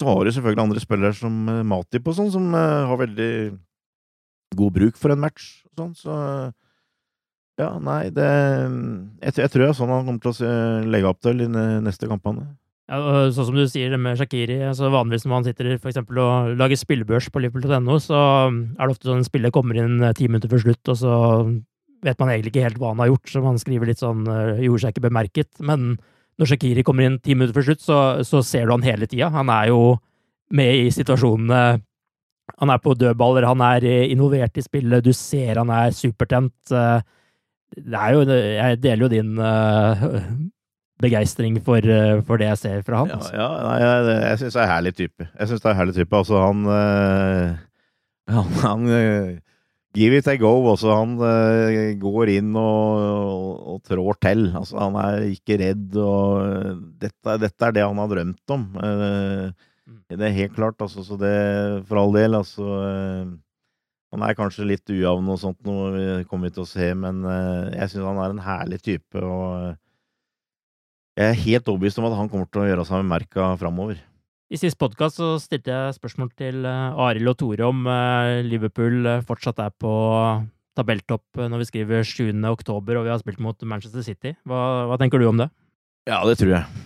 så 0.01 0.09
har 0.11 0.25
du 0.25 0.33
selvfølgelig 0.33 0.65
andre 0.65 0.83
spillere 0.83 1.17
som 1.17 1.39
Matip 1.69 2.09
og 2.11 2.17
sånn, 2.19 2.33
som 2.35 2.49
har 2.57 2.99
veldig 3.01 3.33
god 4.59 4.77
bruk 4.77 4.99
for 5.01 5.15
en 5.15 5.23
match 5.23 5.49
sånn, 5.75 5.95
så 5.99 6.15
ja, 7.59 7.71
nei, 7.83 8.09
det 8.15 8.27
jeg, 8.27 9.35
jeg, 9.39 9.51
tror 9.51 9.63
det 9.63 9.69
er 9.69 9.77
sånn 9.79 9.93
han 9.93 10.09
kommer 10.09 10.23
til 10.23 10.49
å 10.49 10.55
legge 10.91 11.11
opp 11.11 11.21
til 11.23 11.45
i 11.45 11.49
neste 11.51 12.09
kampanje. 12.11 12.49
Ja, 12.85 12.99
sånn 13.33 13.47
som 13.49 13.57
du 13.57 13.63
sier 13.65 13.95
det 13.95 13.97
med 13.97 14.19
Shakiri, 14.21 14.59
altså 14.69 14.91
vanligvis 14.93 15.23
når 15.25 15.33
man 15.33 15.45
sitter 15.47 15.69
for 15.79 15.89
eksempel 15.89 16.19
og 16.21 16.51
lager 16.61 16.77
spillebørs 16.77 17.31
på 17.33 17.41
liverpool.no, 17.41 17.95
så 18.03 18.19
er 18.53 18.83
det 18.83 18.93
ofte 18.93 19.09
sånn 19.09 19.23
en 19.23 19.25
spiller 19.25 19.55
kommer 19.55 19.79
inn 19.81 20.03
ti 20.19 20.29
minutter 20.29 20.53
før 20.53 20.67
slutt, 20.67 20.91
og 20.93 20.99
så 21.01 21.15
vet 22.05 22.21
man 22.21 22.35
egentlig 22.35 22.53
ikke 22.53 22.67
helt 22.67 22.77
hva 22.83 22.91
han 22.93 23.01
har 23.01 23.09
gjort, 23.09 23.31
så 23.33 23.41
man 23.41 23.57
skriver 23.63 23.89
litt 23.89 24.03
sånn 24.03 24.27
gjorde 24.61 24.83
seg 24.83 24.93
ikke 24.93 25.07
bemerket. 25.07 25.49
Men 25.65 25.95
når 26.37 26.51
Shakiri 26.53 26.85
kommer 26.85 27.09
inn 27.09 27.17
ti 27.25 27.33
minutter 27.33 27.57
før 27.57 27.71
slutt, 27.71 27.81
så, 27.87 27.99
så 28.29 28.45
ser 28.45 28.69
du 28.69 28.75
han 28.75 28.85
hele 28.85 29.09
tida. 29.09 29.31
Han 29.33 29.49
er 29.55 29.71
jo 29.73 29.81
med 30.53 30.85
i 30.85 30.93
situasjonene 30.93 31.65
Han 32.61 32.69
er 32.69 32.81
på 32.85 32.93
dødballer, 33.01 33.47
han 33.49 33.63
er 33.65 33.87
involvert 34.13 34.61
i 34.61 34.63
spillet, 34.67 35.01
du 35.01 35.15
ser 35.17 35.57
han 35.57 35.73
er 35.73 35.95
supertent 35.97 36.75
det 37.75 37.99
er 37.99 38.13
jo 38.13 38.21
Jeg 38.29 38.77
deler 38.83 39.07
jo 39.07 39.09
din 39.11 40.51
begeistring 41.05 41.61
for, 41.65 41.85
uh, 41.85 42.21
for, 42.27 42.41
det 42.41 42.51
jeg 42.51 42.61
ser 42.63 42.85
fra 42.87 43.03
han. 43.03 43.15
Altså. 43.17 43.33
Ja, 43.37 43.49
ja 43.55 43.73
jeg, 43.81 44.05
jeg, 44.09 44.21
jeg 44.25 44.43
syns 44.43 44.57
det 44.57 44.61
er 44.61 44.67
en 44.67 44.75
herlig 44.75 44.95
type. 44.99 45.27
Jeg 45.31 45.51
synes 45.51 45.65
det 45.65 45.69
er 45.69 45.75
en 45.75 45.81
herlig 45.81 45.97
type. 45.99 46.21
Altså, 46.21 46.45
han 46.45 46.69
uh, 46.69 47.65
Han, 48.35 48.55
han 48.63 48.87
Give 49.95 50.17
it 50.19 50.27
a 50.27 50.35
go. 50.41 50.51
Også 50.73 50.91
han 50.91 51.13
går 52.01 52.33
inn 52.33 52.57
og, 52.59 53.03
og, 53.05 53.51
og, 53.75 53.77
trår 53.87 54.17
til. 54.27 54.49
Altså, 54.59 54.81
han 54.81 54.97
er 54.99 55.29
ikke 55.29 55.61
redd, 55.61 55.95
og 56.03 56.81
dette, 56.99 57.37
dette 57.45 57.69
er 57.69 57.77
det 57.77 57.85
han 57.85 58.01
har 58.03 58.11
drømt 58.11 58.55
om. 58.57 58.65
Det 60.11 60.19
er 60.19 60.35
helt 60.41 60.57
klart, 60.57 60.83
altså. 60.83 61.05
Så 61.07 61.21
det, 61.21 61.37
for 61.87 62.01
all 62.01 62.17
del, 62.17 62.35
altså 62.41 62.67
han 64.15 64.23
er 64.23 64.37
kanskje 64.39 64.67
litt 64.69 64.91
ujevn 64.93 65.31
og 65.33 65.41
sånt, 65.43 65.59
noe 65.67 66.21
kommer 66.31 66.53
til 66.55 66.63
å 66.63 66.69
se, 66.69 66.87
men 66.95 67.25
eh, 67.27 67.75
jeg 67.81 67.91
syns 67.91 68.07
han 68.07 68.21
er 68.23 68.35
en 68.35 68.45
herlig 68.45 68.79
type. 68.85 69.19
og 69.19 69.47
eh, 69.59 69.73
Jeg 71.15 71.31
er 71.31 71.43
helt 71.45 71.69
overbevist 71.71 72.01
om 72.01 72.09
at 72.09 72.17
han 72.19 72.29
kommer 72.31 72.49
til 72.51 72.65
å 72.65 72.67
gjøre 72.67 72.85
seg 72.89 73.03
med 73.03 73.13
merka 73.13 73.53
framover. 73.61 74.01
I 74.51 74.59
sist 74.59 74.79
podkast 74.79 75.21
stilte 75.45 75.71
jeg 75.71 75.97
spørsmål 75.97 76.33
til 76.39 76.67
eh, 76.67 77.05
Arild 77.07 77.31
og 77.31 77.37
Tore 77.39 77.69
om 77.69 77.87
Liverpool 78.47 79.07
fortsatt 79.27 79.63
er 79.63 79.71
på 79.79 79.93
tabelltopp 80.75 81.39
når 81.39 81.63
vi 81.63 81.69
skriver 81.69 82.03
7. 82.07 82.33
oktober 82.51 82.99
og 82.99 83.07
vi 83.07 83.15
har 83.15 83.23
spilt 83.23 83.39
mot 83.43 83.63
Manchester 83.63 84.03
City. 84.03 84.35
Hva, 84.43 84.91
hva 84.91 84.99
tenker 84.99 85.23
du 85.23 85.29
om 85.31 85.39
det? 85.39 85.49
Ja, 86.11 86.19
det 86.27 86.37
tror 86.41 86.57
jeg. 86.57 86.83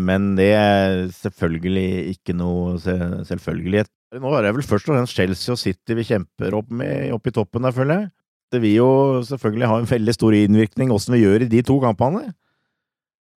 Men 0.00 0.36
det 0.38 0.52
er 0.54 1.08
selvfølgelig 1.12 2.14
ikke 2.14 2.36
noe 2.38 2.78
selvfølgelighet. 2.78 3.90
Nå 4.22 4.30
er 4.38 4.46
det 4.46 4.54
vel 4.54 4.64
først 4.64 4.86
og 4.88 4.94
fremst 4.94 5.18
Chelsea 5.18 5.52
og 5.52 5.58
City 5.60 5.96
vi 5.98 6.06
kjemper 6.06 6.54
opp 6.56 6.70
med 6.70 7.10
opp 7.12 7.26
i 7.26 7.34
toppen 7.34 7.66
der, 7.66 7.74
føler 7.74 8.04
jeg. 8.04 8.10
Det 8.54 8.60
vil 8.62 8.78
jo 8.78 8.90
selvfølgelig 9.28 9.68
ha 9.68 9.80
en 9.82 9.90
veldig 9.90 10.14
stor 10.14 10.36
innvirkning 10.38 10.94
åssen 10.94 11.18
vi 11.18 11.24
gjør 11.26 11.44
i 11.44 11.50
de 11.50 11.64
to 11.66 11.76
kampene. 11.82 12.30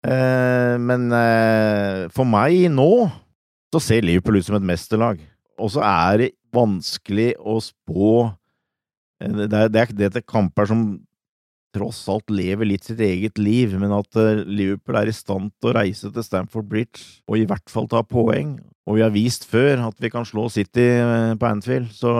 Eh, 0.08 0.74
men 0.80 1.10
eh, 1.12 2.06
for 2.14 2.28
meg 2.28 2.68
nå 2.72 3.08
så 3.74 3.80
ser 3.82 4.06
Liverpool 4.06 4.38
ut 4.38 4.46
som 4.46 4.56
et 4.58 4.68
mesterlag. 4.70 5.20
Og 5.58 5.72
så 5.74 5.82
er 5.84 6.22
det 6.22 6.30
vanskelig 6.54 7.34
å 7.44 7.58
spå 7.60 8.12
eh, 8.24 9.44
Det 9.44 9.50
er, 9.50 9.68
er, 9.68 9.92
det 9.92 10.10
er 10.14 10.24
kamper 10.24 10.70
som 10.70 10.86
tross 11.76 12.00
alt 12.08 12.32
lever 12.32 12.70
litt 12.70 12.86
sitt 12.88 13.00
eget 13.04 13.36
liv, 13.36 13.74
men 13.76 13.92
at 13.92 14.16
Liverpool 14.48 14.96
er 14.96 15.10
i 15.10 15.14
stand 15.14 15.50
til 15.60 15.68
å 15.68 15.74
reise 15.76 16.08
til 16.08 16.24
Stamford 16.24 16.64
Bridge 16.70 17.20
og 17.28 17.36
i 17.36 17.44
hvert 17.46 17.68
fall 17.68 17.90
ta 17.90 18.00
poeng. 18.00 18.56
Og 18.88 18.96
vi 18.96 19.04
har 19.04 19.12
vist 19.12 19.44
før 19.50 19.84
at 19.90 20.00
vi 20.00 20.08
kan 20.10 20.24
slå 20.26 20.46
City 20.48 20.86
på 21.36 21.50
Anfield, 21.50 21.92
så 21.92 22.14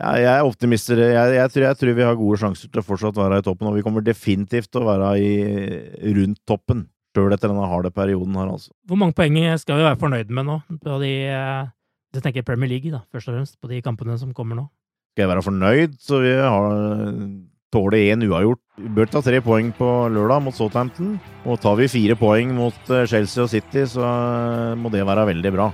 ja, 0.00 0.12
jeg 0.16 0.30
er 0.32 0.46
optimist. 0.48 0.88
Jeg, 0.90 1.34
jeg, 1.36 1.52
tror, 1.52 1.66
jeg, 1.66 1.78
tror, 1.80 1.92
vi 1.98 2.06
har 2.06 2.16
gode 2.18 2.40
sjanser 2.40 2.70
til 2.70 2.82
å 2.82 2.86
fortsatt 2.86 3.20
være 3.20 3.42
i 3.42 3.44
toppen, 3.44 3.68
og 3.68 3.76
vi 3.76 3.84
kommer 3.84 4.04
definitivt 4.04 4.70
til 4.72 4.84
å 4.84 4.88
være 4.88 5.12
i, 5.20 5.34
rundt 6.16 6.40
toppen. 6.48 6.86
Sjøl 7.16 7.34
etter 7.34 7.50
denne 7.50 7.66
harde 7.66 7.90
perioden 7.92 8.36
her, 8.38 8.48
altså. 8.54 8.72
Hvor 8.88 8.98
mange 9.00 9.16
poeng 9.18 9.36
skal 9.58 9.80
vi 9.80 9.86
være 9.88 9.98
fornøyd 10.00 10.30
med 10.34 10.46
nå? 10.46 10.58
På 10.84 10.98
de, 11.02 11.10
jeg 11.10 12.24
tenker 12.24 12.46
Premier 12.46 12.70
League, 12.70 12.92
da, 12.94 13.02
først 13.10 13.32
og 13.32 13.36
fremst, 13.36 13.58
på 13.60 13.70
de 13.70 13.82
kampene 13.84 14.16
som 14.20 14.34
kommer 14.34 14.58
nå. 14.58 14.68
Skal 15.12 15.26
jeg 15.26 15.32
være 15.32 15.46
fornøyd, 15.46 15.96
så 16.00 16.20
vi 16.22 16.36
har 16.38 16.76
tåler 17.74 18.10
én 18.10 18.26
uavgjort. 18.26 18.62
Vi 18.80 18.90
bør 18.96 19.10
ta 19.10 19.22
tre 19.22 19.40
poeng 19.44 19.70
på 19.76 19.90
lørdag 20.14 20.42
mot 20.46 20.56
Southampton. 20.56 21.14
Og 21.46 21.60
tar 21.62 21.78
vi 21.78 21.90
fire 21.90 22.18
poeng 22.18 22.54
mot 22.56 22.90
eh, 22.90 23.06
Chelsea 23.10 23.44
og 23.44 23.52
City, 23.52 23.86
så 23.86 24.04
eh, 24.06 24.74
må 24.78 24.90
det 24.92 25.06
være 25.06 25.28
veldig 25.30 25.54
bra. 25.54 25.70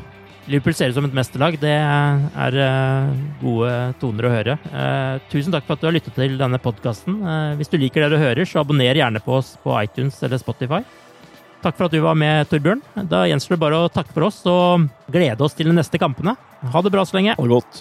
Liverpool 0.46 0.76
ser 0.78 0.92
ut 0.92 0.98
som 0.98 1.06
et 1.08 1.16
mesterlag. 1.16 1.56
Det 1.58 1.72
er 1.74 2.58
eh, 2.62 3.16
gode 3.40 3.72
toner 4.02 4.28
å 4.28 4.30
høre. 4.30 4.58
Tusen 5.32 5.54
takk 5.54 5.66
for 5.66 5.74
at 5.74 5.82
du 5.82 5.88
har 5.88 5.96
lyttet 5.96 6.14
til 6.14 6.36
denne 6.38 6.60
podkasten. 6.62 7.18
Hvis 7.58 7.72
du 7.72 7.80
liker 7.82 8.06
det 8.06 8.14
du 8.14 8.22
hører, 8.22 8.46
så 8.46 8.62
abonner 8.62 8.98
gjerne 8.98 9.22
på 9.24 9.40
oss 9.40 9.56
på 9.64 9.74
iTunes 9.80 10.20
eller 10.22 10.38
Spotify. 10.42 10.84
Takk 11.66 11.74
for 11.74 11.88
at 11.88 11.94
du 11.96 11.98
var 12.04 12.14
med, 12.14 12.46
Torbjørn. 12.46 12.82
Da 13.10 13.24
gjenstår 13.26 13.56
det 13.56 13.62
bare 13.64 13.78
å 13.82 13.90
takke 13.90 14.14
for 14.14 14.28
oss 14.28 14.42
og 14.46 14.86
glede 15.10 15.42
oss 15.42 15.56
til 15.58 15.66
de 15.66 15.74
neste 15.74 15.98
kampene. 15.98 16.36
Ha 16.62 16.82
det 16.84 16.92
bra 16.94 17.02
så 17.02 17.18
lenge. 17.18 17.34
Ha 17.34 17.42
det 17.42 17.56
godt. 17.56 17.80